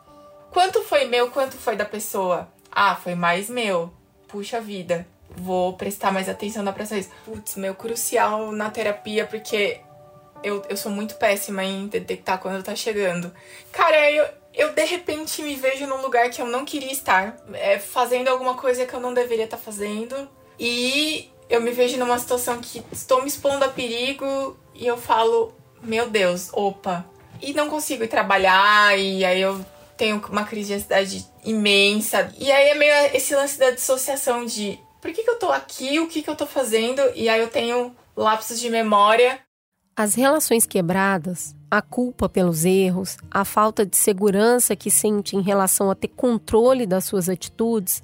Quanto 0.50 0.82
foi 0.82 1.06
meu, 1.06 1.30
quanto 1.30 1.56
foi 1.56 1.76
da 1.76 1.86
pessoa? 1.86 2.52
Ah, 2.72 2.96
foi 2.96 3.14
mais 3.14 3.48
meu. 3.48 3.94
Puxa 4.28 4.60
vida, 4.60 5.06
vou 5.30 5.74
prestar 5.74 6.12
mais 6.12 6.28
atenção 6.28 6.64
na 6.64 6.74
próxima 6.74 7.00
vez. 7.00 7.12
Putz, 7.24 7.56
meu, 7.58 7.76
crucial 7.76 8.52
na 8.52 8.72
terapia, 8.72 9.28
porque 9.28 9.80
eu, 10.44 10.64
eu 10.68 10.76
sou 10.76 10.92
muito 10.92 11.16
péssima 11.16 11.64
em 11.64 11.88
detectar 11.88 12.40
quando 12.40 12.64
tá 12.64 12.76
chegando. 12.76 13.32
Cara, 13.72 14.10
eu, 14.10 14.28
eu 14.52 14.74
de 14.74 14.84
repente 14.84 15.44
me 15.44 15.54
vejo 15.54 15.86
num 15.86 16.02
lugar 16.02 16.28
que 16.32 16.42
eu 16.42 16.48
não 16.48 16.66
queria 16.66 16.92
estar, 16.92 17.38
é, 17.54 17.78
fazendo 17.78 18.30
alguma 18.30 18.56
coisa 18.56 18.84
que 18.84 18.96
eu 18.96 19.00
não 19.00 19.14
deveria 19.14 19.46
estar 19.46 19.58
tá 19.58 19.64
fazendo. 19.64 20.28
E 20.60 21.31
eu 21.52 21.60
me 21.60 21.72
vejo 21.72 21.98
numa 21.98 22.18
situação 22.18 22.62
que 22.62 22.82
estou 22.94 23.22
me 23.22 23.28
expondo 23.28 23.66
a 23.66 23.68
perigo 23.68 24.56
e 24.74 24.88
eu 24.88 24.96
falo, 24.96 25.54
meu 25.84 26.10
Deus, 26.10 26.50
opa. 26.54 27.06
E 27.42 27.54
não 27.54 27.70
consigo 27.70 28.06
ir 28.06 28.08
trabalhar, 28.08 28.98
e 28.98 29.26
aí 29.26 29.42
eu 29.42 29.64
tenho 29.98 30.24
uma 30.30 30.46
crise 30.46 30.70
de 30.70 30.74
ansiedade 30.76 31.28
imensa. 31.44 32.32
E 32.40 32.50
aí 32.50 32.70
é 32.70 32.76
meio 32.76 32.94
esse 33.14 33.36
lance 33.36 33.60
da 33.60 33.70
dissociação 33.72 34.46
de 34.46 34.80
por 35.02 35.12
que, 35.12 35.24
que 35.24 35.30
eu 35.30 35.40
tô 35.40 35.52
aqui, 35.52 36.00
o 36.00 36.08
que, 36.08 36.22
que 36.22 36.30
eu 36.30 36.36
tô 36.38 36.48
fazendo, 36.48 37.02
e 37.16 37.28
aí 37.28 37.42
eu 37.42 37.50
tenho 37.50 37.94
lapsos 38.16 38.58
de 38.58 38.70
memória. 38.70 39.38
As 39.94 40.16
relações 40.16 40.66
quebradas, 40.66 41.54
a 41.70 41.82
culpa 41.82 42.30
pelos 42.30 42.64
erros, 42.64 43.18
a 43.30 43.44
falta 43.44 43.86
de 43.86 43.98
segurança 43.98 44.74
que 44.74 44.90
sente 44.90 45.36
em 45.36 45.42
relação 45.42 45.92
a 45.92 45.96
ter 45.96 46.08
controle 46.08 46.86
das 46.86 47.04
suas 47.04 47.28
atitudes 47.28 48.02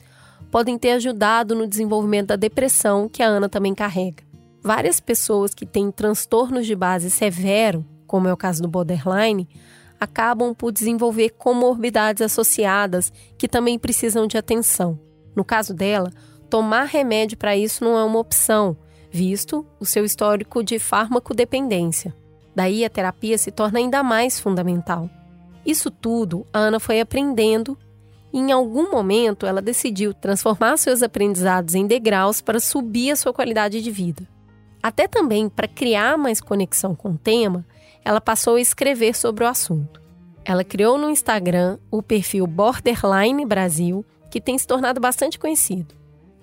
podem 0.51 0.77
ter 0.77 0.91
ajudado 0.91 1.55
no 1.55 1.67
desenvolvimento 1.67 2.27
da 2.27 2.35
depressão 2.35 3.09
que 3.09 3.21
a 3.21 3.27
Ana 3.27 3.49
também 3.49 3.73
carrega. 3.75 4.23
Várias 4.61 4.99
pessoas 4.99 5.53
que 5.53 5.65
têm 5.65 5.91
transtornos 5.91 6.65
de 6.65 6.75
base 6.75 7.09
severo, 7.09 7.85
como 8.05 8.27
é 8.27 8.33
o 8.33 8.37
caso 8.37 8.61
do 8.61 8.67
borderline, 8.67 9.47
acabam 9.99 10.53
por 10.53 10.71
desenvolver 10.71 11.31
comorbidades 11.31 12.21
associadas 12.21 13.11
que 13.37 13.47
também 13.47 13.77
precisam 13.79 14.27
de 14.27 14.37
atenção. 14.37 14.99
No 15.35 15.43
caso 15.43 15.73
dela, 15.73 16.11
tomar 16.49 16.85
remédio 16.85 17.37
para 17.37 17.55
isso 17.55 17.83
não 17.83 17.97
é 17.97 18.03
uma 18.03 18.19
opção, 18.19 18.77
visto 19.11 19.65
o 19.79 19.85
seu 19.85 20.05
histórico 20.05 20.63
de 20.63 20.79
farmacodependência. 20.79 22.15
Daí 22.55 22.83
a 22.83 22.89
terapia 22.89 23.37
se 23.37 23.51
torna 23.51 23.79
ainda 23.79 24.01
mais 24.01 24.39
fundamental. 24.39 25.09
Isso 25.65 25.91
tudo 25.91 26.45
a 26.51 26.59
Ana 26.59 26.79
foi 26.79 26.99
aprendendo 26.99 27.77
e 28.37 28.39
em 28.39 28.51
algum 28.51 28.91
momento 28.91 29.47
ela 29.47 29.63
decidiu 29.63 30.13
transformar 30.13 30.77
seus 30.77 31.01
aprendizados 31.01 31.73
em 31.73 31.87
degraus 31.87 32.39
para 32.39 32.59
subir 32.59 33.09
a 33.09 33.15
sua 33.15 33.33
qualidade 33.33 33.81
de 33.81 33.89
vida. 33.89 34.27
Até 34.81 35.07
também 35.07 35.49
para 35.49 35.67
criar 35.67 36.19
mais 36.19 36.39
conexão 36.39 36.93
com 36.93 37.09
o 37.09 37.17
tema, 37.17 37.65
ela 38.05 38.21
passou 38.21 38.57
a 38.57 38.61
escrever 38.61 39.15
sobre 39.15 39.43
o 39.43 39.47
assunto. 39.47 39.99
Ela 40.45 40.63
criou 40.63 40.99
no 40.99 41.09
Instagram 41.09 41.79
o 41.89 42.03
perfil 42.03 42.45
Borderline 42.45 43.43
Brasil, 43.43 44.05
que 44.29 44.39
tem 44.39 44.55
se 44.55 44.67
tornado 44.67 45.01
bastante 45.01 45.39
conhecido. 45.39 45.95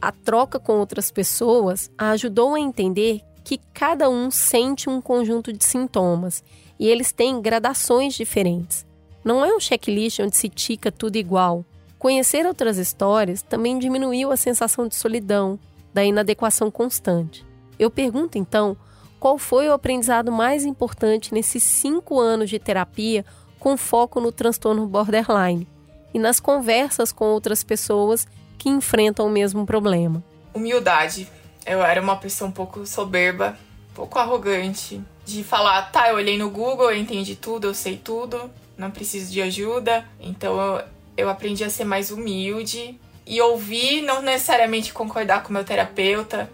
A 0.03 0.11
troca 0.11 0.59
com 0.59 0.73
outras 0.73 1.13
pessoas 1.13 1.93
a 1.97 2.11
ajudou 2.11 2.57
a 2.57 2.61
entender 2.61 3.21
que 3.45 3.61
cada 3.73 4.11
um 4.11 4.33
sente 4.33 4.91
um 4.91 5.01
conjunto 5.01 5.53
de 5.53 5.65
sintomas 5.65 6.43
e 6.77 6.89
eles 6.89 7.13
têm 7.13 7.41
gradações 7.41 8.15
diferentes. 8.15 8.85
Não 9.25 9.45
é 9.45 9.55
um 9.55 9.61
checklist 9.61 10.19
onde 10.19 10.37
se 10.37 10.49
tica 10.49 10.91
tudo 10.91 11.17
igual, 11.17 11.65
Conhecer 12.05 12.45
outras 12.45 12.77
histórias 12.77 13.41
também 13.41 13.79
diminuiu 13.79 14.31
a 14.31 14.37
sensação 14.37 14.87
de 14.87 14.95
solidão, 14.95 15.59
da 15.95 16.05
inadequação 16.05 16.71
constante. 16.71 17.47
Eu 17.79 17.91
pergunto 17.91 18.37
então 18.37 18.77
qual 19.19 19.39
foi 19.39 19.71
o 19.71 19.73
aprendizado 19.73 20.31
mais 20.31 20.67
importante 20.67 21.33
nesses 21.33 21.63
cinco 21.63 22.21
anos 22.21 22.51
de 22.51 22.59
terapia 22.59 23.25
com 23.59 23.75
foco 23.79 24.21
no 24.21 24.31
transtorno 24.31 24.87
borderline 24.87 25.67
e 26.13 26.19
nas 26.19 26.39
conversas 26.39 27.11
com 27.11 27.25
outras 27.25 27.65
pessoas 27.65 28.29
que 28.59 28.69
enfrentam 28.69 29.25
o 29.27 29.31
mesmo 29.31 29.65
problema. 29.65 30.23
Humildade. 30.53 31.27
Eu 31.65 31.83
era 31.83 32.03
uma 32.03 32.17
pessoa 32.17 32.51
um 32.51 32.53
pouco 32.53 32.85
soberba, 32.85 33.57
um 33.93 33.95
pouco 33.95 34.19
arrogante, 34.19 35.01
de 35.25 35.43
falar, 35.43 35.91
tá, 35.91 36.11
eu 36.11 36.17
olhei 36.17 36.37
no 36.37 36.51
Google, 36.51 36.91
eu 36.91 36.99
entendi 36.99 37.35
tudo, 37.35 37.67
eu 37.67 37.73
sei 37.73 37.97
tudo, 37.97 38.51
não 38.77 38.91
preciso 38.91 39.33
de 39.33 39.41
ajuda. 39.41 40.07
Então 40.21 40.61
eu, 40.61 40.85
eu 41.17 41.29
aprendi 41.29 41.65
a 41.65 41.71
ser 41.71 41.85
mais 41.85 42.11
humilde 42.11 42.99
e 43.27 43.41
ouvir, 43.41 44.03
não 44.03 44.21
necessariamente 44.21 44.93
concordar 44.93 45.43
com 45.43 45.53
meu 45.53 45.65
terapeuta, 45.65 46.51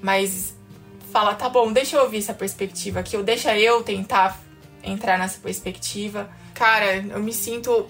mas 0.00 0.54
falar, 1.10 1.34
tá 1.34 1.48
bom, 1.48 1.72
deixa 1.72 1.96
eu 1.96 2.02
ouvir 2.02 2.18
essa 2.18 2.34
perspectiva 2.34 3.00
aqui, 3.00 3.16
ou 3.16 3.22
deixa 3.22 3.56
eu 3.58 3.82
tentar 3.82 4.40
entrar 4.82 5.18
nessa 5.18 5.38
perspectiva. 5.38 6.30
Cara, 6.54 6.96
eu 6.96 7.20
me 7.20 7.32
sinto, 7.32 7.88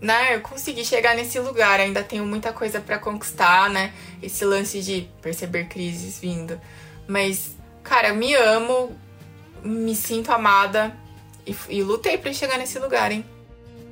né, 0.00 0.34
eu 0.34 0.40
consegui 0.40 0.84
chegar 0.84 1.14
nesse 1.14 1.38
lugar, 1.38 1.80
ainda 1.80 2.02
tenho 2.02 2.26
muita 2.26 2.52
coisa 2.52 2.80
para 2.80 2.98
conquistar, 2.98 3.70
né? 3.70 3.92
Esse 4.22 4.44
lance 4.44 4.82
de 4.82 5.08
perceber 5.22 5.66
crises 5.66 6.18
vindo. 6.18 6.60
Mas, 7.06 7.56
cara, 7.82 8.12
me 8.12 8.34
amo, 8.34 8.96
me 9.62 9.94
sinto 9.94 10.30
amada 10.30 10.94
e, 11.46 11.56
e 11.68 11.82
lutei 11.82 12.18
para 12.18 12.32
chegar 12.32 12.58
nesse 12.58 12.78
lugar, 12.78 13.10
hein? 13.12 13.24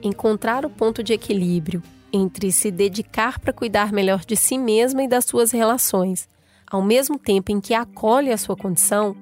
encontrar 0.03 0.65
o 0.65 0.71
ponto 0.71 1.03
de 1.03 1.13
equilíbrio 1.13 1.83
entre 2.13 2.51
se 2.53 2.71
dedicar 2.71 3.39
para 3.39 3.53
cuidar 3.53 3.93
melhor 3.93 4.25
de 4.25 4.37
si 4.37 4.57
mesma 4.57 5.03
e 5.03 5.09
das 5.09 5.25
suas 5.25 5.51
relações, 5.51 6.29
ao 6.67 6.83
mesmo 6.83 7.19
tempo 7.19 7.53
em 7.53 7.61
que 7.61 7.75
acolhe 7.75 8.33
a 8.33 8.39
sua 8.39 8.57
condição, 8.57 9.17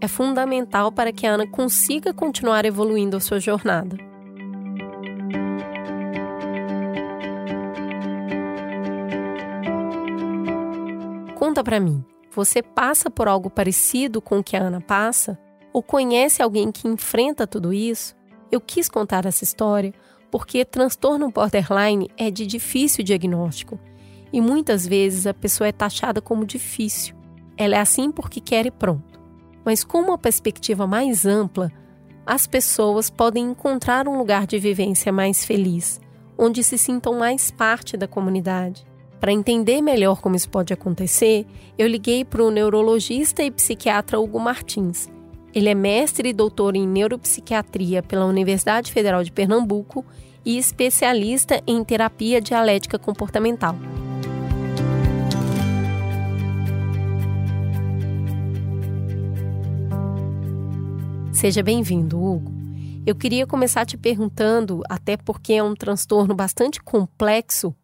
é 0.00 0.08
fundamental 0.08 0.90
para 0.90 1.12
que 1.12 1.26
a 1.26 1.34
Ana 1.34 1.46
consiga 1.46 2.14
continuar 2.14 2.64
evoluindo 2.64 3.16
a 3.16 3.20
sua 3.20 3.38
jornada. 3.38 3.96
Conta 11.36 11.62
para 11.62 11.80
mim, 11.80 12.04
você 12.30 12.62
passa 12.62 13.10
por 13.10 13.26
algo 13.26 13.50
parecido 13.50 14.22
com 14.22 14.38
o 14.38 14.44
que 14.44 14.56
a 14.56 14.62
Ana 14.62 14.80
passa? 14.80 15.38
Ou 15.72 15.82
conhece 15.82 16.42
alguém 16.42 16.70
que 16.70 16.88
enfrenta 16.88 17.46
tudo 17.46 17.72
isso? 17.72 18.14
Eu 18.50 18.60
quis 18.60 18.88
contar 18.88 19.26
essa 19.26 19.44
história 19.44 19.92
porque 20.30 20.64
transtorno 20.64 21.30
borderline 21.30 22.10
é 22.16 22.30
de 22.30 22.46
difícil 22.46 23.04
diagnóstico 23.04 23.78
e 24.32 24.40
muitas 24.40 24.86
vezes 24.86 25.26
a 25.26 25.34
pessoa 25.34 25.68
é 25.68 25.72
taxada 25.72 26.20
como 26.20 26.46
difícil. 26.46 27.14
Ela 27.56 27.76
é 27.76 27.80
assim 27.80 28.10
porque 28.10 28.40
quer 28.40 28.66
e 28.66 28.70
pronto. 28.70 29.20
Mas 29.64 29.84
com 29.84 29.98
uma 29.98 30.16
perspectiva 30.16 30.86
mais 30.86 31.26
ampla, 31.26 31.70
as 32.24 32.46
pessoas 32.46 33.10
podem 33.10 33.50
encontrar 33.50 34.06
um 34.06 34.16
lugar 34.16 34.46
de 34.46 34.58
vivência 34.58 35.12
mais 35.12 35.44
feliz, 35.44 36.00
onde 36.38 36.62
se 36.62 36.78
sintam 36.78 37.18
mais 37.18 37.50
parte 37.50 37.96
da 37.96 38.06
comunidade. 38.06 38.86
Para 39.20 39.32
entender 39.32 39.82
melhor 39.82 40.20
como 40.20 40.36
isso 40.36 40.48
pode 40.48 40.72
acontecer, 40.72 41.46
eu 41.76 41.86
liguei 41.86 42.24
para 42.24 42.42
o 42.42 42.50
neurologista 42.50 43.42
e 43.42 43.50
psiquiatra 43.50 44.18
Hugo 44.18 44.40
Martins. 44.40 45.10
Ele 45.52 45.68
é 45.68 45.74
mestre 45.74 46.28
e 46.28 46.32
doutor 46.32 46.76
em 46.76 46.86
neuropsiquiatria 46.86 48.02
pela 48.02 48.24
Universidade 48.24 48.92
Federal 48.92 49.24
de 49.24 49.32
Pernambuco 49.32 50.04
e 50.44 50.56
especialista 50.56 51.60
em 51.66 51.82
terapia 51.82 52.40
dialética 52.40 52.98
comportamental. 52.98 53.74
Seja 61.32 61.62
bem-vindo, 61.62 62.22
Hugo. 62.22 62.52
Eu 63.04 63.16
queria 63.16 63.46
começar 63.46 63.84
te 63.84 63.96
perguntando, 63.96 64.82
até 64.88 65.16
porque 65.16 65.54
é 65.54 65.62
um 65.62 65.74
transtorno 65.74 66.34
bastante 66.34 66.80
complexo, 66.80 67.74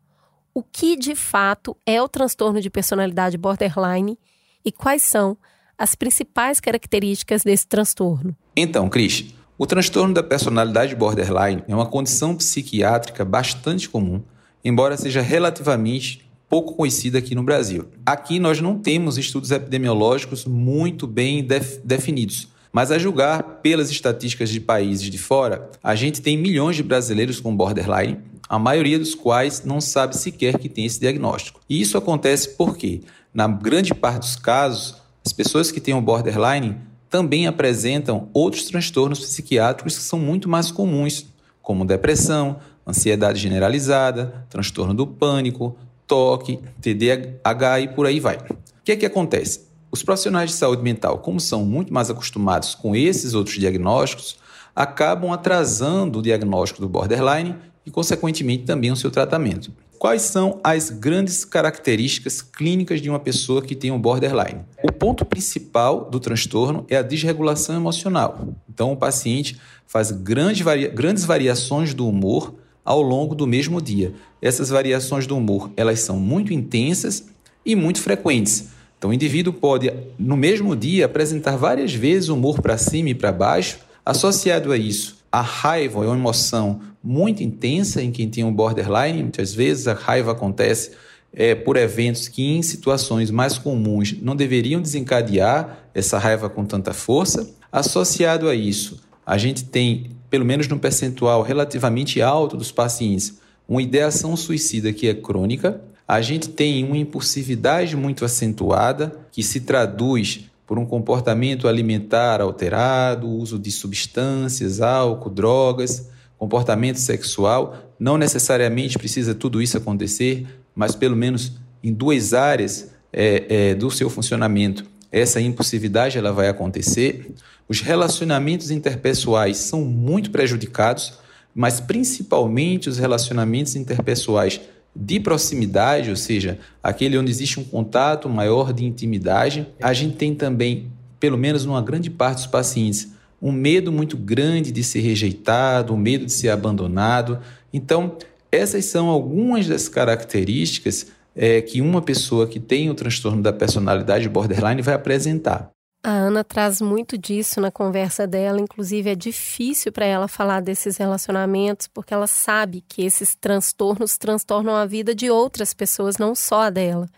o 0.55 0.63
que 0.63 0.95
de 0.95 1.17
fato 1.17 1.77
é 1.85 2.01
o 2.01 2.09
transtorno 2.09 2.61
de 2.61 2.71
personalidade 2.71 3.37
borderline 3.37 4.19
e 4.65 4.71
quais 4.71 5.03
são 5.03 5.37
as 5.79 5.95
principais 5.95 6.61
características 6.61 7.43
desse 7.43 7.67
transtorno. 7.67 8.37
Então, 8.57 8.89
Cris, 8.89 9.27
o 9.59 9.67
transtorno 9.67 10.15
da 10.15 10.23
personalidade 10.23 10.95
borderline 10.95 11.63
é 11.67 11.75
uma 11.75 11.87
condição 11.87 12.35
psiquiátrica 12.35 13.25
bastante 13.25 13.89
comum, 13.89 14.23
embora 14.65 14.97
seja 14.97 15.21
relativamente 15.21 16.29
pouco 16.49 16.75
conhecida 16.75 17.19
aqui 17.19 17.35
no 17.35 17.43
Brasil. 17.43 17.89
Aqui 18.05 18.39
nós 18.39 18.61
não 18.61 18.79
temos 18.79 19.19
estudos 19.19 19.51
epidemiológicos 19.51 20.45
muito 20.45 21.07
bem 21.07 21.43
def 21.43 21.79
definidos, 21.85 22.49
mas 22.73 22.91
a 22.91 22.99
julgar 22.99 23.43
pelas 23.63 23.91
estatísticas 23.91 24.51
de 24.51 24.61
países 24.61 25.11
de 25.11 25.19
fora, 25.19 25.71
a 25.83 25.95
gente 25.95 26.21
tem 26.21 26.37
milhões 26.37 26.77
de 26.77 26.83
brasileiros 26.83 27.41
com 27.41 27.57
borderline 27.57 28.19
a 28.49 28.59
maioria 28.59 28.99
dos 28.99 29.15
quais 29.15 29.65
não 29.65 29.81
sabe 29.81 30.17
sequer 30.17 30.59
que 30.59 30.69
tem 30.69 30.85
esse 30.85 31.01
diagnóstico. 31.01 31.61
E 31.69 31.81
isso 31.81 31.99
acontece 31.99 32.51
porque, 32.51 33.03
na 33.35 33.49
grande 33.49 33.93
parte 33.93 34.21
dos 34.21 34.37
casos, 34.37 34.95
as 35.27 35.33
pessoas 35.33 35.73
que 35.73 35.81
têm 35.81 35.93
o 35.93 36.01
borderline 36.01 36.77
também 37.11 37.49
apresentam 37.49 38.29
outros 38.33 38.67
transtornos 38.67 39.19
psiquiátricos 39.19 39.99
que 39.99 40.05
são 40.05 40.21
muito 40.21 40.49
mais 40.49 40.71
comuns, 40.71 41.27
como 41.61 41.85
depressão, 41.85 42.61
ansiedade 42.87 43.41
generalizada, 43.41 44.47
transtorno 44.49 44.95
do 44.95 45.05
pânico, 45.05 45.77
toque, 46.07 46.61
TDAH 46.81 47.81
e 47.81 47.89
por 47.89 48.07
aí 48.07 48.21
vai. 48.21 48.37
O 48.37 48.85
que 48.85 48.93
é 48.93 48.97
que 48.97 49.05
acontece? 49.05 49.67
Os 49.91 50.01
profissionais 50.01 50.51
de 50.51 50.57
saúde 50.57 50.85
mental, 50.85 51.19
como 51.19 51.41
são 51.41 51.65
muito 51.65 51.93
mais 51.93 52.09
acostumados 52.09 52.77
com 52.77 52.95
esses 52.95 53.35
outros 53.35 53.59
diagnósticos, 53.59 54.39
acabam 54.77 55.33
atrasando 55.33 56.21
o 56.21 56.23
diagnóstico 56.23 56.81
do 56.81 56.89
borderline 56.89 57.57
e, 57.85 57.91
consequentemente, 57.91 58.63
também 58.63 58.93
o 58.93 58.97
seu 58.97 59.11
tratamento. 59.11 59.73
Quais 59.99 60.23
são 60.23 60.61
as 60.63 60.91
grandes 60.91 61.45
características 61.45 62.43
clínicas 62.43 63.01
de 63.01 63.09
uma 63.09 63.19
pessoa 63.19 63.63
que 63.63 63.75
tem 63.75 63.91
um 63.91 63.99
borderline? 63.99 64.61
O 64.83 64.93
ponto 64.93 65.25
principal 65.25 66.05
do 66.11 66.21
transtorno 66.21 66.85
é 66.89 66.97
a 66.97 67.03
desregulação 67.03 67.75
emocional. 67.75 68.49
Então, 68.69 68.93
o 68.93 68.97
paciente 68.97 69.59
faz 69.87 70.11
grandes, 70.11 70.61
varia 70.61 70.89
grandes 70.89 71.25
variações 71.25 71.95
do 71.95 72.07
humor 72.07 72.55
ao 72.85 73.01
longo 73.01 73.35
do 73.35 73.47
mesmo 73.47 73.81
dia. 73.81 74.13
Essas 74.41 74.69
variações 74.69 75.27
do 75.27 75.37
humor, 75.37 75.71
elas 75.77 76.01
são 76.01 76.19
muito 76.19 76.53
intensas 76.53 77.25
e 77.65 77.75
muito 77.75 78.01
frequentes. 78.01 78.69
Então, 78.99 79.11
o 79.11 79.15
indivíduo 79.15 79.53
pode, 79.53 79.93
no 80.19 80.37
mesmo 80.37 80.77
dia, 80.77 81.07
apresentar 81.07 81.57
várias 81.57 81.95
vezes 81.95 82.29
humor 82.29 82.61
para 82.61 82.77
cima 82.77 83.11
e 83.11 83.15
para 83.15 83.33
baixo. 83.33 83.79
Associado 84.05 84.73
a 84.73 84.77
isso, 84.77 85.16
a 85.37 85.43
raiva 85.43 86.03
é 86.03 86.07
uma 86.07 86.17
emoção 86.17 86.81
muito 87.05 87.43
intensa 87.43 88.03
em 88.03 88.11
quem 88.11 88.27
tem 88.27 88.43
um 88.43 88.51
borderline. 88.51 89.23
Muitas 89.23 89.53
vezes 89.53 89.87
a 89.87 89.93
raiva 89.93 90.33
acontece 90.33 90.93
é, 91.31 91.55
por 91.55 91.77
eventos 91.77 92.27
que, 92.27 92.57
em 92.57 92.63
situações 92.63 93.31
mais 93.31 93.59
comuns, 93.59 94.17
não 94.23 94.35
deveriam 94.35 94.81
desencadear 94.81 95.91
essa 95.95 96.17
raiva 96.19 96.49
com 96.49 96.65
tanta 96.65 96.95
força. 96.95 97.55
Associado 97.71 98.49
a 98.49 98.55
isso, 98.55 99.03
a 99.27 99.37
gente 99.37 99.65
tem, 99.65 100.13
pelo 100.31 100.47
menos 100.47 100.69
num 100.69 100.79
percentual 100.79 101.43
relativamente 101.43 102.23
alto 102.23 102.57
dos 102.57 102.73
pacientes, 102.73 103.39
uma 103.69 103.83
ideação 103.83 104.35
suicida 104.39 104.91
que 104.91 105.07
é 105.07 105.13
crônica. 105.13 105.83
A 106.09 106.23
gente 106.23 106.49
tem 106.49 106.83
uma 106.83 106.97
impulsividade 106.97 107.95
muito 107.95 108.25
acentuada, 108.25 109.15
que 109.31 109.43
se 109.43 109.61
traduz 109.61 110.47
por 110.67 110.79
um 110.79 110.85
comportamento 110.85 111.69
alimentar 111.69 112.41
alterado, 112.41 113.29
uso 113.29 113.59
de 113.59 113.71
substâncias, 113.71 114.81
álcool, 114.81 115.31
drogas, 115.31 116.11
comportamento 116.37 116.97
sexual. 116.97 117.95
Não 117.99 118.19
necessariamente 118.19 118.99
precisa 118.99 119.35
tudo 119.35 119.63
isso 119.63 119.77
acontecer, 119.77 120.47
mas 120.75 120.95
pelo 120.95 121.17
menos 121.17 121.53
em 121.83 121.93
duas 121.93 122.35
áreas 122.35 122.91
é, 123.13 123.71
é, 123.71 123.75
do 123.75 123.91
seu 123.91 124.11
funcionamento, 124.11 124.85
essa 125.11 125.41
impulsividade 125.41 126.19
ela 126.19 126.33
vai 126.33 126.49
acontecer. 126.49 127.33
Os 127.69 127.81
relacionamentos 127.81 128.71
interpessoais 128.71 129.57
são 129.57 129.83
muito 129.83 130.31
prejudicados, 130.31 131.15
mas 131.55 131.81
principalmente 131.81 132.89
os 132.89 132.99
relacionamentos 132.99 133.77
interpessoais 133.77 134.61
de 134.97 135.21
proximidade, 135.21 136.11
ou 136.11 136.17
seja, 136.17 136.59
aquele 136.83 137.19
onde 137.19 137.31
existe 137.31 137.61
um 137.61 137.65
contato 137.65 138.29
maior 138.29 138.73
de 138.73 138.85
intimidade. 138.85 139.67
A 139.81 139.93
gente 139.93 140.17
tem 140.17 140.35
também, 140.35 140.91
pelo 141.21 141.37
menos 141.37 141.65
numa 141.65 141.83
grande 141.83 142.11
parte 142.11 142.37
dos 142.37 142.47
pacientes, 142.47 143.13
um 143.41 143.53
medo 143.53 143.93
muito 143.93 144.17
grande 144.17 144.73
de 144.73 144.83
ser 144.83 145.01
rejeitado, 145.01 145.93
um 145.93 145.97
medo 145.97 146.25
de 146.25 146.33
ser 146.33 146.49
abandonado. 146.49 147.39
Então, 147.73 148.17
essas 148.51 148.87
são 148.87 149.09
algumas 149.09 149.67
das 149.67 149.89
características 149.89 151.09
é, 151.35 151.61
que 151.61 151.83
uma 151.83 152.01
pessoa 152.01 152.47
que 152.47 152.59
tem 152.59 152.89
o 152.89 152.95
transtorno 152.95 153.43
da 153.43 153.53
personalidade 153.53 154.29
borderline 154.29 154.81
vai 154.81 154.95
apresentar. 154.95 155.76
A 156.07 156.13
Ana 156.13 156.45
traz 156.45 156.81
muito 156.81 157.19
disso 157.19 157.61
na 157.61 157.69
conversa 157.69 158.29
dela, 158.29 158.61
inclusive 158.61 159.11
é 159.11 159.15
difícil 159.17 159.91
para 159.91 160.07
ela 160.07 160.29
falar 160.29 160.63
desses 160.63 160.97
relacionamentos, 160.99 161.89
porque 161.89 162.15
ela 162.15 162.29
sabe 162.29 162.85
que 162.89 163.03
esses 163.03 163.35
transtornos 163.35 164.17
transtornam 164.17 164.77
a 164.77 164.87
vida 164.87 165.13
de 165.13 165.29
outras 165.29 165.75
pessoas, 165.75 166.17
não 166.17 166.33
só 166.33 166.61
a 166.61 166.71
dela. 166.71 167.09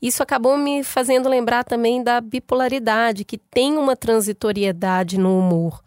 Isso 0.00 0.22
acabou 0.22 0.56
me 0.56 0.84
fazendo 0.84 1.28
lembrar 1.28 1.64
também 1.64 2.04
da 2.04 2.20
bipolaridade, 2.20 3.24
que 3.24 3.36
tem 3.36 3.76
uma 3.76 3.96
transitoriedade 3.96 5.18
no 5.18 5.36
humor. 5.36 5.82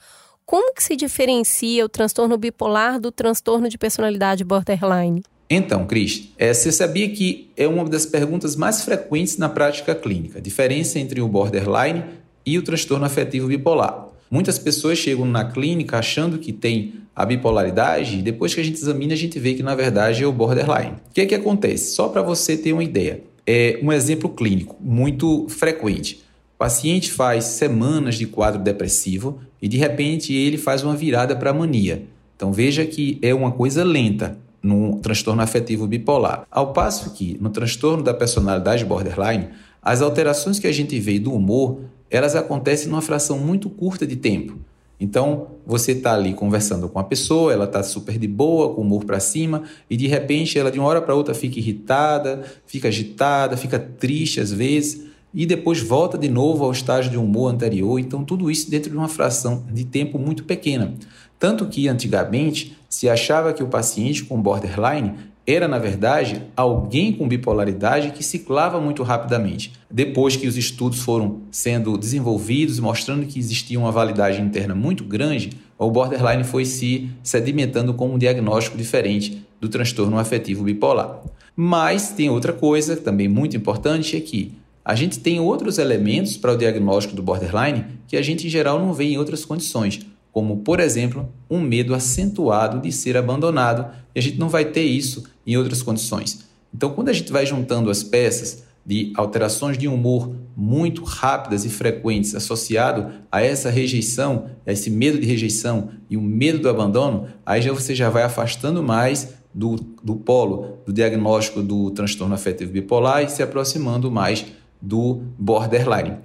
Como 0.46 0.74
que 0.74 0.84
se 0.84 0.98
diferencia 0.98 1.86
o 1.86 1.88
transtorno 1.88 2.38
bipolar 2.38 3.00
do 3.00 3.10
transtorno 3.10 3.70
de 3.70 3.78
personalidade 3.78 4.44
borderline? 4.44 5.24
Então, 5.50 5.86
Cris, 5.86 6.34
é, 6.38 6.54
você 6.54 6.74
sabia 6.74 7.08
que 7.10 7.52
é 7.56 7.70
uma 7.70 7.86
das 7.86 8.06
perguntas 8.06 8.58
mais 8.58 8.84
frequentes 8.84 9.38
na 9.38 9.48
prática 9.48 9.96
clínica, 9.96 10.42
diferença 10.42 11.00
entre 11.00 11.22
o 11.22 11.28
borderline 11.30 12.04
e 12.46 12.58
o 12.58 12.64
transtorno 12.64 13.06
afetivo 13.06 13.48
bipolar. 13.48 14.08
Muitas 14.30 14.58
pessoas 14.58 14.98
chegam 14.98 15.26
na 15.26 15.46
clínica 15.46 16.00
achando 16.00 16.40
que 16.40 16.52
tem 16.52 16.96
a 17.16 17.26
bipolaridade 17.26 18.18
e 18.18 18.22
depois 18.22 18.54
que 18.54 18.60
a 18.60 18.64
gente 18.64 18.82
examina 18.82 19.14
a 19.14 19.18
gente 19.18 19.38
vê 19.38 19.54
que 19.54 19.62
na 19.62 19.76
verdade 19.76 20.24
é 20.24 20.28
o 20.28 20.32
borderline. 20.32 20.96
O 21.10 21.14
que 21.14 21.22
é 21.22 21.26
que 21.26 21.36
acontece? 21.36 21.94
Só 21.94 22.08
para 22.08 22.22
você 22.22 22.58
ter 22.58 22.74
uma 22.74 22.84
ideia, 22.84 23.24
é 23.46 23.80
um 23.84 23.92
exemplo 23.92 24.30
clínico 24.30 24.76
muito 24.80 25.48
frequente. 25.50 26.24
O 26.56 26.58
paciente 26.58 27.12
faz 27.12 27.46
semanas 27.46 28.16
de 28.16 28.26
quadro 28.26 28.62
depressivo 28.62 29.40
e 29.62 29.68
de 29.68 29.78
repente 29.78 30.34
ele 30.34 30.58
faz 30.58 30.84
uma 30.84 30.96
virada 30.96 31.36
para 31.36 31.54
mania. 31.54 32.04
Então 32.36 32.52
veja 32.52 32.86
que 32.86 33.20
é 33.22 33.34
uma 33.34 33.52
coisa 33.52 33.84
lenta 33.84 34.38
no 34.62 35.00
transtorno 35.00 35.42
afetivo 35.42 35.86
bipolar. 35.86 36.48
Ao 36.50 36.74
passo 36.74 37.12
que 37.12 37.38
no 37.40 37.50
transtorno 37.50 38.02
da 38.02 38.14
personalidade 38.14 38.86
borderline, 38.86 39.50
as 39.82 40.02
alterações 40.02 40.58
que 40.58 40.68
a 40.68 40.72
gente 40.72 40.98
vê 41.00 41.20
do 41.20 41.34
humor 41.34 41.82
elas 42.14 42.36
acontecem 42.36 42.88
numa 42.88 43.02
fração 43.02 43.40
muito 43.40 43.72
curta 43.72 44.06
de 44.06 44.16
tempo. 44.16 44.60
Então, 45.00 45.48
você 45.66 45.94
está 45.94 46.14
ali 46.14 46.34
conversando 46.36 46.88
com 46.88 47.00
a 47.00 47.04
pessoa, 47.04 47.52
ela 47.52 47.66
está 47.66 47.82
super 47.82 48.20
de 48.20 48.28
boa, 48.28 48.74
com 48.74 48.82
o 48.82 48.84
humor 48.84 49.04
para 49.04 49.20
cima, 49.20 49.64
e 49.90 49.98
de 49.98 50.06
repente 50.06 50.58
ela 50.58 50.72
de 50.72 50.78
uma 50.78 50.88
hora 50.88 51.02
para 51.02 51.16
outra 51.16 51.34
fica 51.34 51.58
irritada, 51.58 52.44
fica 52.68 52.88
agitada, 52.88 53.58
fica 53.58 53.80
triste 53.80 54.40
às 54.40 54.52
vezes, 54.52 55.08
e 55.34 55.48
depois 55.48 55.82
volta 55.82 56.16
de 56.16 56.30
novo 56.30 56.64
ao 56.64 56.72
estágio 56.72 57.10
de 57.10 57.18
humor 57.18 57.52
anterior. 57.52 58.00
Então, 58.00 58.24
tudo 58.24 58.52
isso 58.52 58.70
dentro 58.70 58.92
de 58.92 58.96
uma 58.96 59.10
fração 59.10 59.66
de 59.74 59.84
tempo 59.84 60.20
muito 60.20 60.44
pequena. 60.44 60.94
Tanto 61.40 61.66
que 61.66 61.88
antigamente 61.88 62.78
se 62.88 63.10
achava 63.10 63.52
que 63.52 63.64
o 63.64 63.68
paciente 63.68 64.24
com 64.24 64.40
borderline 64.40 65.16
era, 65.46 65.68
na 65.68 65.78
verdade, 65.78 66.42
alguém 66.56 67.12
com 67.12 67.28
bipolaridade 67.28 68.12
que 68.12 68.24
ciclava 68.24 68.80
muito 68.80 69.04
rapidamente. 69.04 69.74
Depois 69.92 70.38
que 70.38 70.48
os 70.48 70.56
estudos 70.56 71.00
foram 71.00 71.42
sendo 71.52 71.98
desenvolvidos, 71.98 72.80
mostrando 72.80 73.26
que 73.26 73.38
existia 73.38 73.78
uma 73.78 73.92
validade 73.92 74.42
interna 74.42 74.74
muito 74.74 75.04
grande, 75.04 75.52
o 75.78 75.92
borderline 75.92 76.46
foi 76.46 76.64
se 76.64 77.10
sedimentando 77.22 77.94
como 77.94 78.14
um 78.14 78.18
diagnóstico 78.18 78.78
diferente 78.78 79.46
do 79.60 79.68
transtorno 79.68 80.18
afetivo 80.18 80.64
bipolar. 80.64 81.20
Mas 81.56 82.12
tem 82.12 82.30
outra 82.30 82.54
coisa 82.54 82.96
também 82.96 83.28
muito 83.28 83.58
importante 83.58 84.16
é 84.16 84.22
que 84.22 84.54
a 84.86 84.96
gente 84.96 85.20
tem 85.20 85.40
outros 85.40 85.78
elementos 85.78 86.38
para 86.38 86.54
o 86.54 86.58
diagnóstico 86.58 87.16
do 87.16 87.24
borderline 87.24 87.86
que 88.08 88.16
a 88.16 88.22
gente 88.22 88.48
em 88.48 88.50
geral 88.50 88.80
não 88.80 88.94
vê 88.94 89.06
em 89.06 89.18
outras 89.18 89.44
condições 89.44 90.00
como, 90.34 90.58
por 90.58 90.80
exemplo, 90.80 91.32
um 91.48 91.62
medo 91.62 91.94
acentuado 91.94 92.82
de 92.82 92.92
ser 92.92 93.16
abandonado, 93.16 93.94
e 94.16 94.20
a 94.20 94.22
gente 94.22 94.40
não 94.40 94.50
vai 94.50 94.66
ter 94.66 94.82
isso 94.82 95.24
em 95.46 95.58
outras 95.58 95.82
condições. 95.82 96.46
Então, 96.74 96.92
quando 96.92 97.10
a 97.10 97.14
gente 97.14 97.32
vai 97.32 97.46
juntando 97.46 97.90
as 97.90 98.04
peças 98.04 98.64
de 98.86 99.14
alterações 99.16 99.78
de 99.78 99.88
humor 99.88 100.36
muito 100.56 101.04
rápidas 101.04 101.64
e 101.64 101.70
frequentes 101.70 102.36
associado 102.36 103.12
a 103.32 103.42
essa 103.42 103.70
rejeição, 103.70 104.50
a 104.66 104.72
esse 104.72 104.90
medo 104.90 105.20
de 105.20 105.26
rejeição 105.26 105.90
e 106.10 106.18
o 106.18 106.22
medo 106.22 106.60
do 106.60 106.70
abandono, 106.70 107.28
aí 107.46 107.62
já 107.62 107.72
você 107.72 107.96
já 107.96 108.10
vai 108.10 108.24
afastando 108.24 108.84
mais 108.84 109.34
do, 109.54 109.76
do 110.04 110.16
polo 110.16 110.80
do 110.86 110.92
diagnóstico 110.92 111.62
do 111.62 111.92
transtorno 111.92 112.34
afetivo 112.34 112.72
bipolar 112.72 113.24
e 113.24 113.30
se 113.30 113.42
aproximando 113.42 114.12
mais 114.12 114.46
do 114.82 115.22
borderline. 115.38 116.18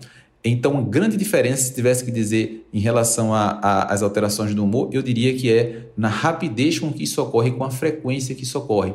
Então, 0.44 0.72
uma 0.72 0.82
grande 0.82 1.16
diferença, 1.16 1.64
se 1.64 1.74
tivesse 1.74 2.04
que 2.04 2.10
dizer 2.10 2.66
em 2.72 2.80
relação 2.80 3.32
às 3.34 4.02
alterações 4.02 4.54
do 4.54 4.64
humor, 4.64 4.88
eu 4.92 5.02
diria 5.02 5.34
que 5.34 5.52
é 5.52 5.88
na 5.96 6.08
rapidez 6.08 6.78
com 6.78 6.92
que 6.92 7.02
isso 7.02 7.20
ocorre, 7.20 7.50
com 7.50 7.64
a 7.64 7.70
frequência 7.70 8.34
que 8.34 8.44
isso 8.44 8.58
ocorre. 8.58 8.94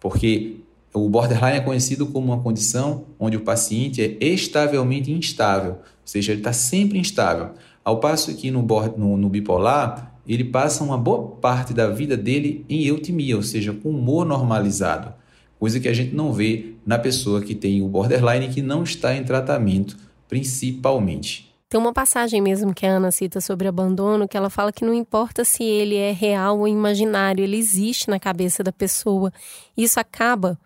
Porque 0.00 0.56
o 0.92 1.08
borderline 1.08 1.58
é 1.58 1.60
conhecido 1.60 2.06
como 2.06 2.32
uma 2.32 2.42
condição 2.42 3.04
onde 3.18 3.36
o 3.36 3.42
paciente 3.42 4.02
é 4.02 4.24
estavelmente 4.26 5.12
instável, 5.12 5.72
ou 5.72 5.78
seja, 6.04 6.32
ele 6.32 6.40
está 6.40 6.52
sempre 6.52 6.98
instável. 6.98 7.50
Ao 7.84 8.00
passo 8.00 8.34
que 8.34 8.50
no, 8.50 8.66
no, 8.96 9.16
no 9.16 9.28
bipolar, 9.28 10.18
ele 10.26 10.44
passa 10.44 10.82
uma 10.82 10.98
boa 10.98 11.36
parte 11.36 11.72
da 11.72 11.88
vida 11.88 12.16
dele 12.16 12.64
em 12.68 12.84
eutimia, 12.84 13.36
ou 13.36 13.42
seja, 13.42 13.72
com 13.72 13.90
humor 13.90 14.26
normalizado, 14.26 15.14
coisa 15.58 15.78
que 15.78 15.88
a 15.88 15.92
gente 15.92 16.14
não 16.14 16.32
vê 16.32 16.74
na 16.84 16.98
pessoa 16.98 17.40
que 17.40 17.54
tem 17.54 17.82
o 17.82 17.88
borderline 17.88 18.46
e 18.46 18.50
que 18.50 18.62
não 18.62 18.82
está 18.82 19.14
em 19.14 19.22
tratamento 19.22 19.96
principalmente. 20.30 21.49
Tem 21.70 21.78
uma 21.78 21.92
passagem 21.92 22.40
mesmo 22.40 22.74
que 22.74 22.84
a 22.84 22.96
Ana 22.96 23.12
cita 23.12 23.40
sobre 23.40 23.68
abandono, 23.68 24.26
que 24.26 24.36
ela 24.36 24.50
fala 24.50 24.72
que 24.72 24.84
não 24.84 24.92
importa 24.92 25.44
se 25.44 25.62
ele 25.62 25.94
é 25.94 26.10
real 26.10 26.58
ou 26.58 26.66
imaginário, 26.66 27.44
ele 27.44 27.56
existe 27.56 28.10
na 28.10 28.18
cabeça 28.18 28.64
da 28.64 28.72
pessoa. 28.72 29.32
Isso 29.76 30.00
acaba, 30.00 30.58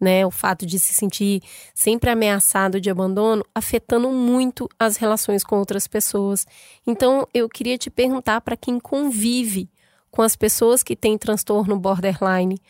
né, 0.00 0.24
o 0.24 0.30
fato 0.30 0.64
de 0.64 0.78
se 0.78 0.94
sentir 0.94 1.42
sempre 1.74 2.08
ameaçado 2.08 2.80
de 2.80 2.88
abandono, 2.88 3.44
afetando 3.52 4.08
muito 4.10 4.68
as 4.78 4.96
relações 4.96 5.42
com 5.42 5.58
outras 5.58 5.88
pessoas. 5.88 6.46
Então, 6.86 7.26
eu 7.34 7.48
queria 7.48 7.76
te 7.76 7.90
perguntar 7.90 8.40
para 8.40 8.56
quem 8.56 8.78
convive 8.78 9.68
com 10.08 10.22
as 10.22 10.36
pessoas 10.36 10.84
que 10.84 10.94
têm 10.94 11.18
transtorno 11.18 11.76
borderline, 11.76 12.62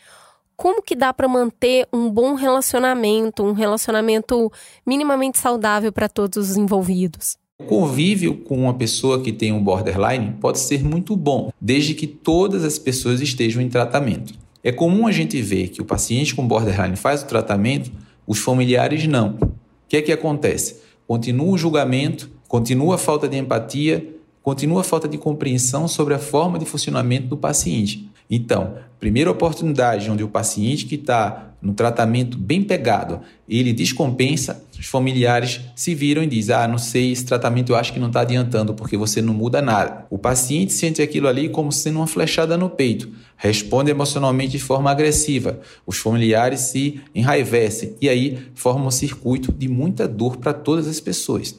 como 0.57 0.81
que 0.81 0.95
dá 0.95 1.13
para 1.13 1.27
manter 1.27 1.87
um 1.93 2.09
bom 2.09 2.33
relacionamento, 2.33 3.43
um 3.43 3.53
relacionamento 3.53 4.51
minimamente 4.83 5.37
saudável 5.37 5.93
para 5.93 6.09
todos 6.09 6.49
os 6.49 6.57
envolvidos? 6.57 7.37
O 7.57 7.63
convívio 7.63 8.35
com 8.35 8.63
uma 8.63 8.73
pessoa 8.73 9.21
que 9.21 9.31
tem 9.31 9.53
um 9.53 9.63
borderline 9.63 10.33
pode 10.41 10.59
ser 10.59 10.83
muito 10.83 11.15
bom, 11.15 11.53
desde 11.59 11.93
que 11.93 12.05
todas 12.05 12.65
as 12.65 12.77
pessoas 12.77 13.21
estejam 13.21 13.61
em 13.61 13.69
tratamento. 13.69 14.33
É 14.61 14.73
comum 14.73 15.07
a 15.07 15.11
gente 15.13 15.41
ver 15.41 15.69
que 15.69 15.81
o 15.81 15.85
paciente 15.85 16.35
com 16.35 16.45
borderline 16.45 16.97
faz 16.97 17.23
o 17.23 17.27
tratamento, 17.27 17.89
os 18.27 18.39
familiares 18.39 19.07
não. 19.07 19.37
O 19.39 19.51
que 19.87 19.95
é 19.95 20.01
que 20.01 20.11
acontece? 20.11 20.81
Continua 21.07 21.47
o 21.47 21.57
julgamento, 21.57 22.29
continua 22.45 22.95
a 22.95 22.97
falta 22.97 23.25
de 23.25 23.37
empatia, 23.37 24.05
continua 24.43 24.81
a 24.81 24.83
falta 24.83 25.07
de 25.07 25.17
compreensão 25.17 25.87
sobre 25.87 26.13
a 26.13 26.19
forma 26.19 26.59
de 26.59 26.65
funcionamento 26.65 27.27
do 27.27 27.37
paciente. 27.37 28.09
Então, 28.29 28.75
primeira 28.99 29.31
oportunidade 29.31 30.11
onde 30.11 30.25
o 30.25 30.27
paciente 30.27 30.85
que 30.85 30.95
está 30.95 31.53
no 31.61 31.73
tratamento 31.73 32.37
bem 32.37 32.61
pegado, 32.61 33.21
ele 33.47 33.71
descompensa, 33.71 34.64
os 34.85 34.91
familiares 34.91 35.61
se 35.75 35.95
viram 35.95 36.21
e 36.21 36.27
dizem, 36.27 36.55
ah, 36.55 36.67
não 36.67 36.77
sei, 36.77 37.11
esse 37.11 37.25
tratamento 37.25 37.71
eu 37.71 37.75
acho 37.75 37.91
que 37.91 37.99
não 37.99 38.05
está 38.05 38.21
adiantando 38.21 38.75
porque 38.75 38.95
você 38.95 39.19
não 39.19 39.33
muda 39.33 39.59
nada. 39.59 40.05
O 40.11 40.17
paciente 40.19 40.73
sente 40.73 41.01
aquilo 41.01 41.27
ali 41.27 41.49
como 41.49 41.71
sendo 41.71 41.97
uma 41.97 42.05
flechada 42.05 42.55
no 42.55 42.69
peito, 42.69 43.09
responde 43.35 43.89
emocionalmente 43.89 44.51
de 44.51 44.59
forma 44.59 44.91
agressiva, 44.91 45.59
os 45.87 45.97
familiares 45.97 46.59
se 46.59 47.01
enraivecem 47.15 47.95
e 47.99 48.07
aí 48.07 48.37
forma 48.53 48.85
um 48.85 48.91
circuito 48.91 49.51
de 49.51 49.67
muita 49.67 50.07
dor 50.07 50.37
para 50.37 50.53
todas 50.53 50.87
as 50.87 50.99
pessoas. 50.99 51.55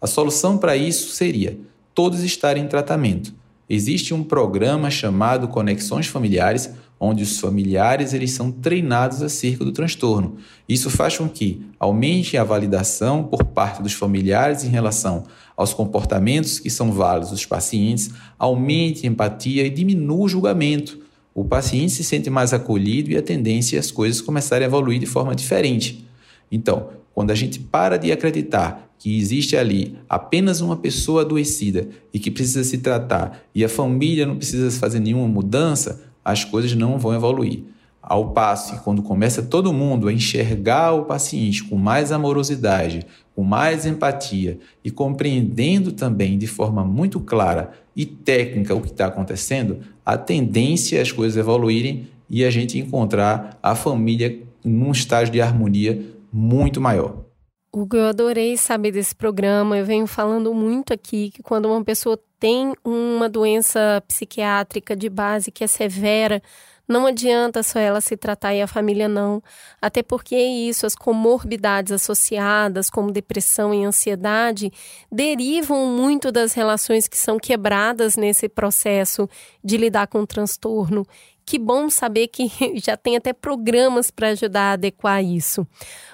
A 0.00 0.08
solução 0.08 0.58
para 0.58 0.76
isso 0.76 1.10
seria 1.10 1.56
todos 1.94 2.24
estarem 2.24 2.64
em 2.64 2.68
tratamento 2.68 3.32
Existe 3.68 4.12
um 4.12 4.22
programa 4.22 4.90
chamado 4.90 5.48
Conexões 5.48 6.06
Familiares, 6.06 6.70
onde 6.98 7.22
os 7.22 7.38
familiares 7.38 8.14
eles 8.14 8.30
são 8.30 8.50
treinados 8.50 9.22
acerca 9.22 9.64
do 9.64 9.72
transtorno. 9.72 10.36
Isso 10.68 10.88
faz 10.88 11.16
com 11.16 11.28
que 11.28 11.62
aumente 11.78 12.36
a 12.36 12.44
validação 12.44 13.24
por 13.24 13.44
parte 13.44 13.82
dos 13.82 13.92
familiares 13.92 14.64
em 14.64 14.68
relação 14.68 15.24
aos 15.56 15.74
comportamentos 15.74 16.58
que 16.58 16.70
são 16.70 16.92
válidos 16.92 17.30
dos 17.30 17.46
pacientes, 17.46 18.10
aumente 18.38 19.06
a 19.06 19.10
empatia 19.10 19.66
e 19.66 19.70
diminua 19.70 20.24
o 20.24 20.28
julgamento. 20.28 20.98
O 21.34 21.44
paciente 21.44 21.92
se 21.92 22.04
sente 22.04 22.30
mais 22.30 22.52
acolhido 22.52 23.10
e 23.10 23.16
a 23.16 23.22
tendência 23.22 23.76
é 23.76 23.80
as 23.80 23.90
coisas 23.90 24.20
começarem 24.20 24.64
a 24.64 24.68
evoluir 24.68 25.00
de 25.00 25.06
forma 25.06 25.34
diferente. 25.34 26.06
Então, 26.50 26.90
quando 27.12 27.30
a 27.30 27.34
gente 27.34 27.58
para 27.58 27.96
de 27.96 28.10
acreditar 28.10 28.90
que 28.98 29.18
existe 29.18 29.56
ali 29.56 29.96
apenas 30.08 30.60
uma 30.60 30.76
pessoa 30.76 31.22
adoecida 31.22 31.88
e 32.12 32.18
que 32.18 32.30
precisa 32.30 32.64
se 32.64 32.78
tratar 32.78 33.42
e 33.54 33.64
a 33.64 33.68
família 33.68 34.26
não 34.26 34.36
precisa 34.36 34.70
fazer 34.70 34.98
nenhuma 34.98 35.28
mudança, 35.28 36.02
as 36.24 36.44
coisas 36.44 36.74
não 36.74 36.98
vão 36.98 37.14
evoluir. 37.14 37.64
Ao 38.00 38.30
passo 38.30 38.74
que, 38.74 38.84
quando 38.84 39.02
começa 39.02 39.42
todo 39.42 39.72
mundo 39.72 40.08
a 40.08 40.12
enxergar 40.12 40.92
o 40.92 41.04
paciente 41.04 41.64
com 41.64 41.76
mais 41.76 42.12
amorosidade, 42.12 43.06
com 43.34 43.42
mais 43.42 43.86
empatia 43.86 44.58
e 44.84 44.90
compreendendo 44.90 45.90
também 45.90 46.36
de 46.36 46.46
forma 46.46 46.84
muito 46.84 47.18
clara 47.18 47.72
e 47.96 48.04
técnica 48.04 48.74
o 48.74 48.80
que 48.80 48.90
está 48.90 49.06
acontecendo, 49.06 49.78
a 50.04 50.18
tendência 50.18 50.98
é 50.98 51.00
as 51.00 51.10
coisas 51.10 51.36
evoluírem 51.36 52.08
e 52.28 52.44
a 52.44 52.50
gente 52.50 52.78
encontrar 52.78 53.58
a 53.62 53.74
família 53.74 54.38
num 54.62 54.92
estágio 54.92 55.32
de 55.32 55.40
harmonia 55.40 56.02
muito 56.32 56.80
maior. 56.80 57.24
Hugo, 57.72 57.96
eu 57.96 58.06
adorei 58.06 58.56
saber 58.56 58.92
desse 58.92 59.14
programa. 59.14 59.76
Eu 59.76 59.84
venho 59.84 60.06
falando 60.06 60.54
muito 60.54 60.92
aqui 60.92 61.30
que 61.30 61.42
quando 61.42 61.66
uma 61.66 61.82
pessoa 61.82 62.18
tem 62.44 62.74
uma 62.84 63.26
doença 63.26 64.04
psiquiátrica 64.06 64.94
de 64.94 65.08
base 65.08 65.50
que 65.50 65.64
é 65.64 65.66
severa, 65.66 66.42
não 66.86 67.06
adianta 67.06 67.62
só 67.62 67.78
ela 67.78 68.02
se 68.02 68.18
tratar 68.18 68.54
e 68.54 68.60
a 68.60 68.66
família 68.66 69.08
não. 69.08 69.42
Até 69.80 70.02
porque 70.02 70.36
isso, 70.36 70.84
as 70.84 70.94
comorbidades 70.94 71.90
associadas, 71.90 72.90
como 72.90 73.10
depressão 73.10 73.72
e 73.72 73.82
ansiedade, 73.82 74.70
derivam 75.10 75.86
muito 75.86 76.30
das 76.30 76.52
relações 76.52 77.08
que 77.08 77.16
são 77.16 77.38
quebradas 77.38 78.14
nesse 78.14 78.46
processo 78.46 79.26
de 79.64 79.78
lidar 79.78 80.06
com 80.06 80.20
o 80.20 80.26
transtorno 80.26 81.06
que 81.46 81.58
bom 81.58 81.90
saber 81.90 82.28
que 82.28 82.50
já 82.80 82.96
tem 82.96 83.16
até 83.16 83.32
programas 83.32 84.10
para 84.10 84.28
ajudar 84.28 84.70
a 84.70 84.72
adequar 84.72 85.22
isso. 85.22 85.66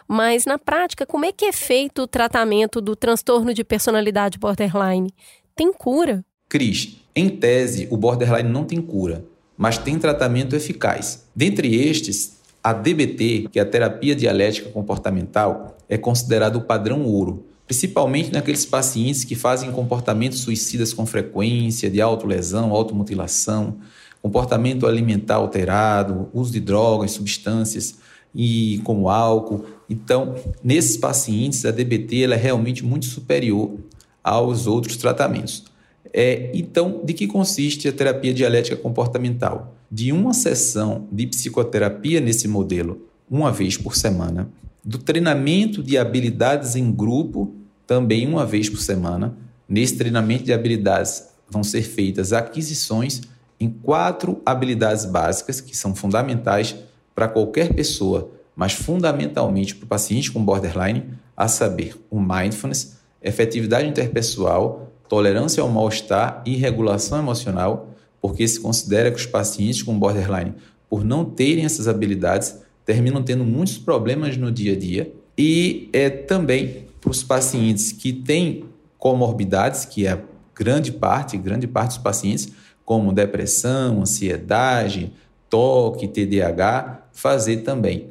Mas 0.07 0.45
na 0.45 0.59
prática, 0.59 1.07
como 1.07 1.25
é 1.25 1.33
que 1.33 1.45
é 1.45 1.53
feito 1.53 2.03
o 2.03 2.07
tratamento 2.07 2.81
do 2.81 2.97
transtorno 2.97 3.55
de 3.55 3.63
personalidade 3.63 4.39
borderline? 4.39 5.15
Tem 5.61 5.75
cura? 5.75 6.25
Cris, 6.49 7.03
em 7.15 7.29
tese, 7.29 7.87
o 7.91 7.97
borderline 7.99 8.49
não 8.49 8.65
tem 8.65 8.81
cura, 8.81 9.27
mas 9.59 9.77
tem 9.77 9.99
tratamento 9.99 10.57
eficaz. 10.57 11.27
Dentre 11.37 11.77
estes, 11.77 12.39
a 12.65 12.73
DBT, 12.73 13.51
que 13.53 13.59
é 13.59 13.63
a 13.63 13.67
terapia 13.67 14.17
dialética 14.17 14.71
comportamental, 14.71 15.77
é 15.87 15.99
considerado 15.99 16.57
o 16.57 16.61
padrão 16.63 17.05
ouro, 17.05 17.45
principalmente 17.67 18.33
naqueles 18.33 18.65
pacientes 18.65 19.23
que 19.23 19.35
fazem 19.35 19.71
comportamentos 19.71 20.39
suicidas 20.39 20.95
com 20.95 21.05
frequência, 21.05 21.91
de 21.91 22.01
autolesão, 22.01 22.71
automutilação, 22.71 23.77
comportamento 24.23 24.87
alimentar 24.87 25.35
alterado, 25.35 26.31
uso 26.33 26.53
de 26.53 26.61
drogas, 26.61 27.11
substâncias 27.11 27.97
e 28.35 28.81
como 28.83 29.11
álcool. 29.11 29.67
Então, 29.91 30.37
nesses 30.65 30.97
pacientes, 30.97 31.67
a 31.67 31.71
DBT 31.71 32.23
ela 32.23 32.35
é 32.35 32.39
realmente 32.39 32.83
muito 32.83 33.05
superior 33.05 33.79
aos 34.23 34.67
outros 34.67 34.97
tratamentos. 34.97 35.65
É, 36.13 36.51
então, 36.55 37.01
de 37.05 37.13
que 37.13 37.27
consiste 37.27 37.89
a 37.89 37.93
terapia 37.93 38.35
dialética 38.35 38.77
comportamental? 38.77 39.75
De 39.91 40.13
uma 40.13 40.33
sessão 40.33 41.07
de 41.11 41.27
psicoterapia 41.27 42.21
nesse 42.21 42.49
modelo, 42.49 43.07
uma 43.31 43.53
vez 43.53 43.77
por 43.77 43.97
semana, 43.97 44.49
do 44.85 44.99
treinamento 44.99 45.83
de 45.83 45.99
habilidades 45.99 46.75
em 46.75 46.91
grupo, 46.91 47.55
também 47.87 48.27
uma 48.27 48.47
vez 48.47 48.69
por 48.69 48.81
semana. 48.81 49.37
Nesse 49.69 49.97
treinamento 49.97 50.45
de 50.45 50.53
habilidades 50.53 51.29
vão 51.49 51.63
ser 51.63 51.83
feitas 51.83 52.33
aquisições 52.33 53.23
em 53.59 53.69
quatro 53.69 54.41
habilidades 54.45 55.05
básicas 55.05 55.61
que 55.61 55.77
são 55.77 55.95
fundamentais 55.95 56.75
para 57.15 57.29
qualquer 57.29 57.75
pessoa, 57.75 58.31
mas 58.57 58.73
fundamentalmente 58.73 59.75
para 59.75 59.85
o 59.85 59.89
paciente 59.89 60.33
com 60.33 60.43
borderline, 60.43 61.11
a 61.37 61.47
saber, 61.49 61.95
o 62.11 62.21
mindfulness, 62.21 63.00
efetividade 63.23 63.89
interpessoal, 63.89 64.93
tolerância 65.09 65.63
ao 65.63 65.69
mal-estar 65.69 66.43
e 66.47 66.57
regulação 66.57 67.19
emocional, 67.19 67.89
porque 68.21 68.47
se 68.47 68.61
considera 68.61 69.11
que 69.11 69.19
os 69.19 69.27
pacientes 69.27 69.83
com 69.83 69.99
borderline, 69.99 70.55
por 70.89 71.05
não 71.05 71.25
terem 71.25 71.65
essas 71.65 71.89
habilidades, 71.89 72.59
terminam 72.85 73.23
tendo 73.23 73.45
muitos 73.45 73.79
problemas 73.79 74.37
no 74.37 74.51
dia 74.51 74.73
a 74.73 74.77
dia. 74.79 75.13
E 75.37 75.89
é 75.93 76.11
também 76.11 76.87
para 77.01 77.11
os 77.11 77.23
pacientes 77.23 77.93
que 77.93 78.13
têm 78.13 78.65
comorbidades, 78.99 79.85
que 79.85 80.07
é 80.07 80.21
grande 80.55 80.93
parte, 80.93 81.39
grande 81.39 81.67
parte 81.67 81.91
dos 81.95 81.99
pacientes, 81.99 82.53
como 82.85 83.13
depressão, 83.13 84.03
ansiedade, 84.03 85.13
toque, 85.49 86.07
TDAH, 86.07 87.07
fazer 87.13 87.59
também 87.59 88.09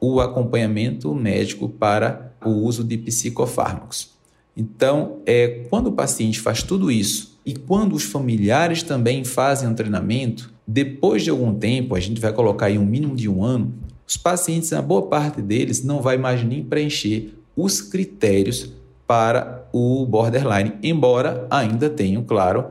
o 0.00 0.20
acompanhamento 0.20 1.14
médico 1.14 1.68
para 1.68 2.32
o 2.44 2.50
uso 2.50 2.82
de 2.82 2.96
psicofármacos. 2.96 4.10
Então, 4.56 5.18
é 5.24 5.64
quando 5.70 5.88
o 5.88 5.92
paciente 5.92 6.40
faz 6.40 6.62
tudo 6.62 6.90
isso 6.90 7.38
e 7.44 7.54
quando 7.54 7.94
os 7.94 8.04
familiares 8.04 8.82
também 8.82 9.24
fazem 9.24 9.68
um 9.68 9.74
treinamento, 9.74 10.52
depois 10.66 11.22
de 11.22 11.30
algum 11.30 11.54
tempo, 11.54 11.94
a 11.94 12.00
gente 12.00 12.20
vai 12.20 12.32
colocar 12.32 12.66
aí 12.66 12.78
um 12.78 12.84
mínimo 12.84 13.16
de 13.16 13.28
um 13.28 13.42
ano, 13.42 13.72
os 14.06 14.16
pacientes, 14.16 14.72
a 14.72 14.82
boa 14.82 15.02
parte 15.02 15.40
deles, 15.40 15.82
não 15.82 16.00
vai 16.00 16.16
mais 16.18 16.44
nem 16.44 16.62
preencher 16.62 17.34
os 17.56 17.80
critérios 17.80 18.72
para 19.06 19.68
o 19.72 20.04
borderline, 20.06 20.74
embora 20.82 21.46
ainda 21.50 21.88
tenham, 21.88 22.22
claro, 22.22 22.66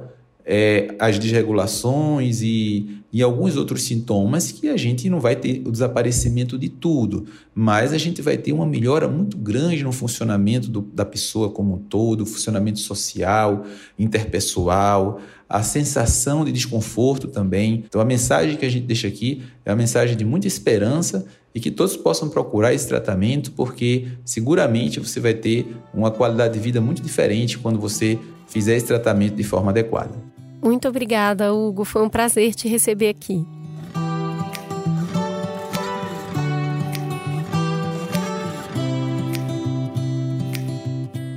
é, 0.46 0.96
as 1.00 1.20
desregulações 1.20 2.42
e, 2.42 2.99
e 3.12 3.24
alguns 3.24 3.56
outros 3.56 3.84
sintomas 3.84 4.52
que 4.52 4.68
a 4.70 4.78
gente 4.78 5.10
não 5.10 5.20
vai 5.20 5.36
ter 5.36 5.64
o 5.66 5.72
desaparecimento 5.72 6.58
de 6.58 6.70
tudo, 6.70 7.26
mas 7.56 7.92
a 7.92 7.98
gente 7.98 8.22
vai 8.22 8.38
ter 8.38 8.54
uma 8.54 8.66
melhora 8.66 9.08
muito 9.08 9.36
grande 9.38 9.84
no 9.84 9.92
funcionamento 9.92 10.70
do, 10.70 10.82
da 10.82 11.04
pessoa 11.04 11.50
como 11.50 11.76
um 11.76 11.78
todo, 11.78 12.26
funcionamento 12.26 12.80
social, 12.80 13.66
interpessoal, 13.98 15.20
a 15.48 15.64
sensação 15.64 16.46
de 16.46 16.52
desconforto 16.52 17.28
também. 17.28 17.84
Então, 17.88 18.00
a 18.00 18.06
mensagem 18.06 18.56
que 18.56 18.66
a 18.66 18.70
gente 18.70 18.86
deixa 18.86 19.08
aqui 19.08 19.42
é 19.66 19.72
uma 19.72 19.78
mensagem 19.78 20.16
de 20.16 20.24
muita 20.24 20.46
esperança 20.46 21.26
e 21.54 21.60
que 21.60 21.72
todos 21.72 21.98
possam 21.98 22.30
procurar 22.30 22.74
esse 22.76 22.88
tratamento, 22.88 23.52
porque 23.54 24.08
seguramente 24.24 25.00
você 25.00 25.20
vai 25.20 25.34
ter 25.34 25.76
uma 25.92 26.12
qualidade 26.12 26.54
de 26.54 26.60
vida 26.60 26.80
muito 26.80 27.02
diferente 27.02 27.58
quando 27.58 27.80
você 27.80 28.20
fizer 28.48 28.76
esse 28.76 28.86
tratamento 28.86 29.36
de 29.36 29.44
forma 29.44 29.72
adequada. 29.72 30.29
Muito 30.62 30.88
obrigada, 30.88 31.54
Hugo. 31.54 31.86
Foi 31.86 32.02
um 32.02 32.10
prazer 32.10 32.54
te 32.54 32.68
receber 32.68 33.10
aqui. 33.10 33.46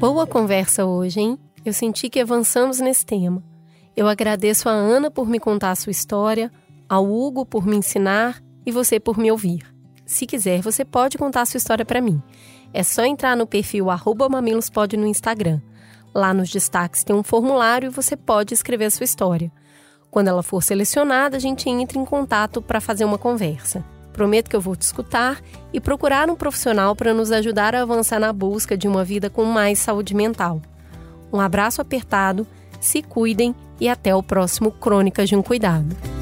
Boa 0.00 0.26
conversa 0.26 0.84
hoje, 0.84 1.20
hein? 1.20 1.38
Eu 1.64 1.72
senti 1.72 2.10
que 2.10 2.18
avançamos 2.18 2.80
nesse 2.80 3.06
tema. 3.06 3.40
Eu 3.96 4.08
agradeço 4.08 4.68
a 4.68 4.72
Ana 4.72 5.10
por 5.10 5.28
me 5.28 5.38
contar 5.38 5.70
a 5.70 5.76
sua 5.76 5.92
história, 5.92 6.50
ao 6.88 7.08
Hugo 7.08 7.46
por 7.46 7.64
me 7.64 7.76
ensinar 7.76 8.42
e 8.66 8.72
você 8.72 8.98
por 8.98 9.16
me 9.16 9.30
ouvir. 9.30 9.60
Se 10.04 10.26
quiser, 10.26 10.60
você 10.60 10.84
pode 10.84 11.16
contar 11.16 11.42
a 11.42 11.46
sua 11.46 11.58
história 11.58 11.84
para 11.84 12.00
mim. 12.00 12.20
É 12.74 12.82
só 12.82 13.04
entrar 13.04 13.36
no 13.36 13.46
perfil 13.46 13.86
mamilospod 14.28 14.96
no 14.96 15.06
Instagram. 15.06 15.60
Lá 16.14 16.34
nos 16.34 16.50
destaques 16.50 17.04
tem 17.04 17.14
um 17.16 17.22
formulário 17.22 17.86
e 17.86 17.90
você 17.90 18.16
pode 18.16 18.52
escrever 18.52 18.86
a 18.86 18.90
sua 18.90 19.04
história. 19.04 19.50
Quando 20.10 20.28
ela 20.28 20.42
for 20.42 20.62
selecionada, 20.62 21.36
a 21.36 21.40
gente 21.40 21.70
entra 21.70 21.98
em 21.98 22.04
contato 22.04 22.60
para 22.60 22.80
fazer 22.80 23.04
uma 23.04 23.16
conversa. 23.16 23.82
Prometo 24.12 24.50
que 24.50 24.56
eu 24.56 24.60
vou 24.60 24.76
te 24.76 24.82
escutar 24.82 25.40
e 25.72 25.80
procurar 25.80 26.28
um 26.28 26.36
profissional 26.36 26.94
para 26.94 27.14
nos 27.14 27.32
ajudar 27.32 27.74
a 27.74 27.80
avançar 27.80 28.20
na 28.20 28.30
busca 28.30 28.76
de 28.76 28.86
uma 28.86 29.02
vida 29.02 29.30
com 29.30 29.44
mais 29.44 29.78
saúde 29.78 30.14
mental. 30.14 30.60
Um 31.32 31.40
abraço 31.40 31.80
apertado, 31.80 32.46
se 32.78 33.02
cuidem 33.02 33.54
e 33.80 33.88
até 33.88 34.14
o 34.14 34.22
próximo 34.22 34.70
Crônicas 34.70 35.30
de 35.30 35.34
um 35.34 35.42
Cuidado. 35.42 36.21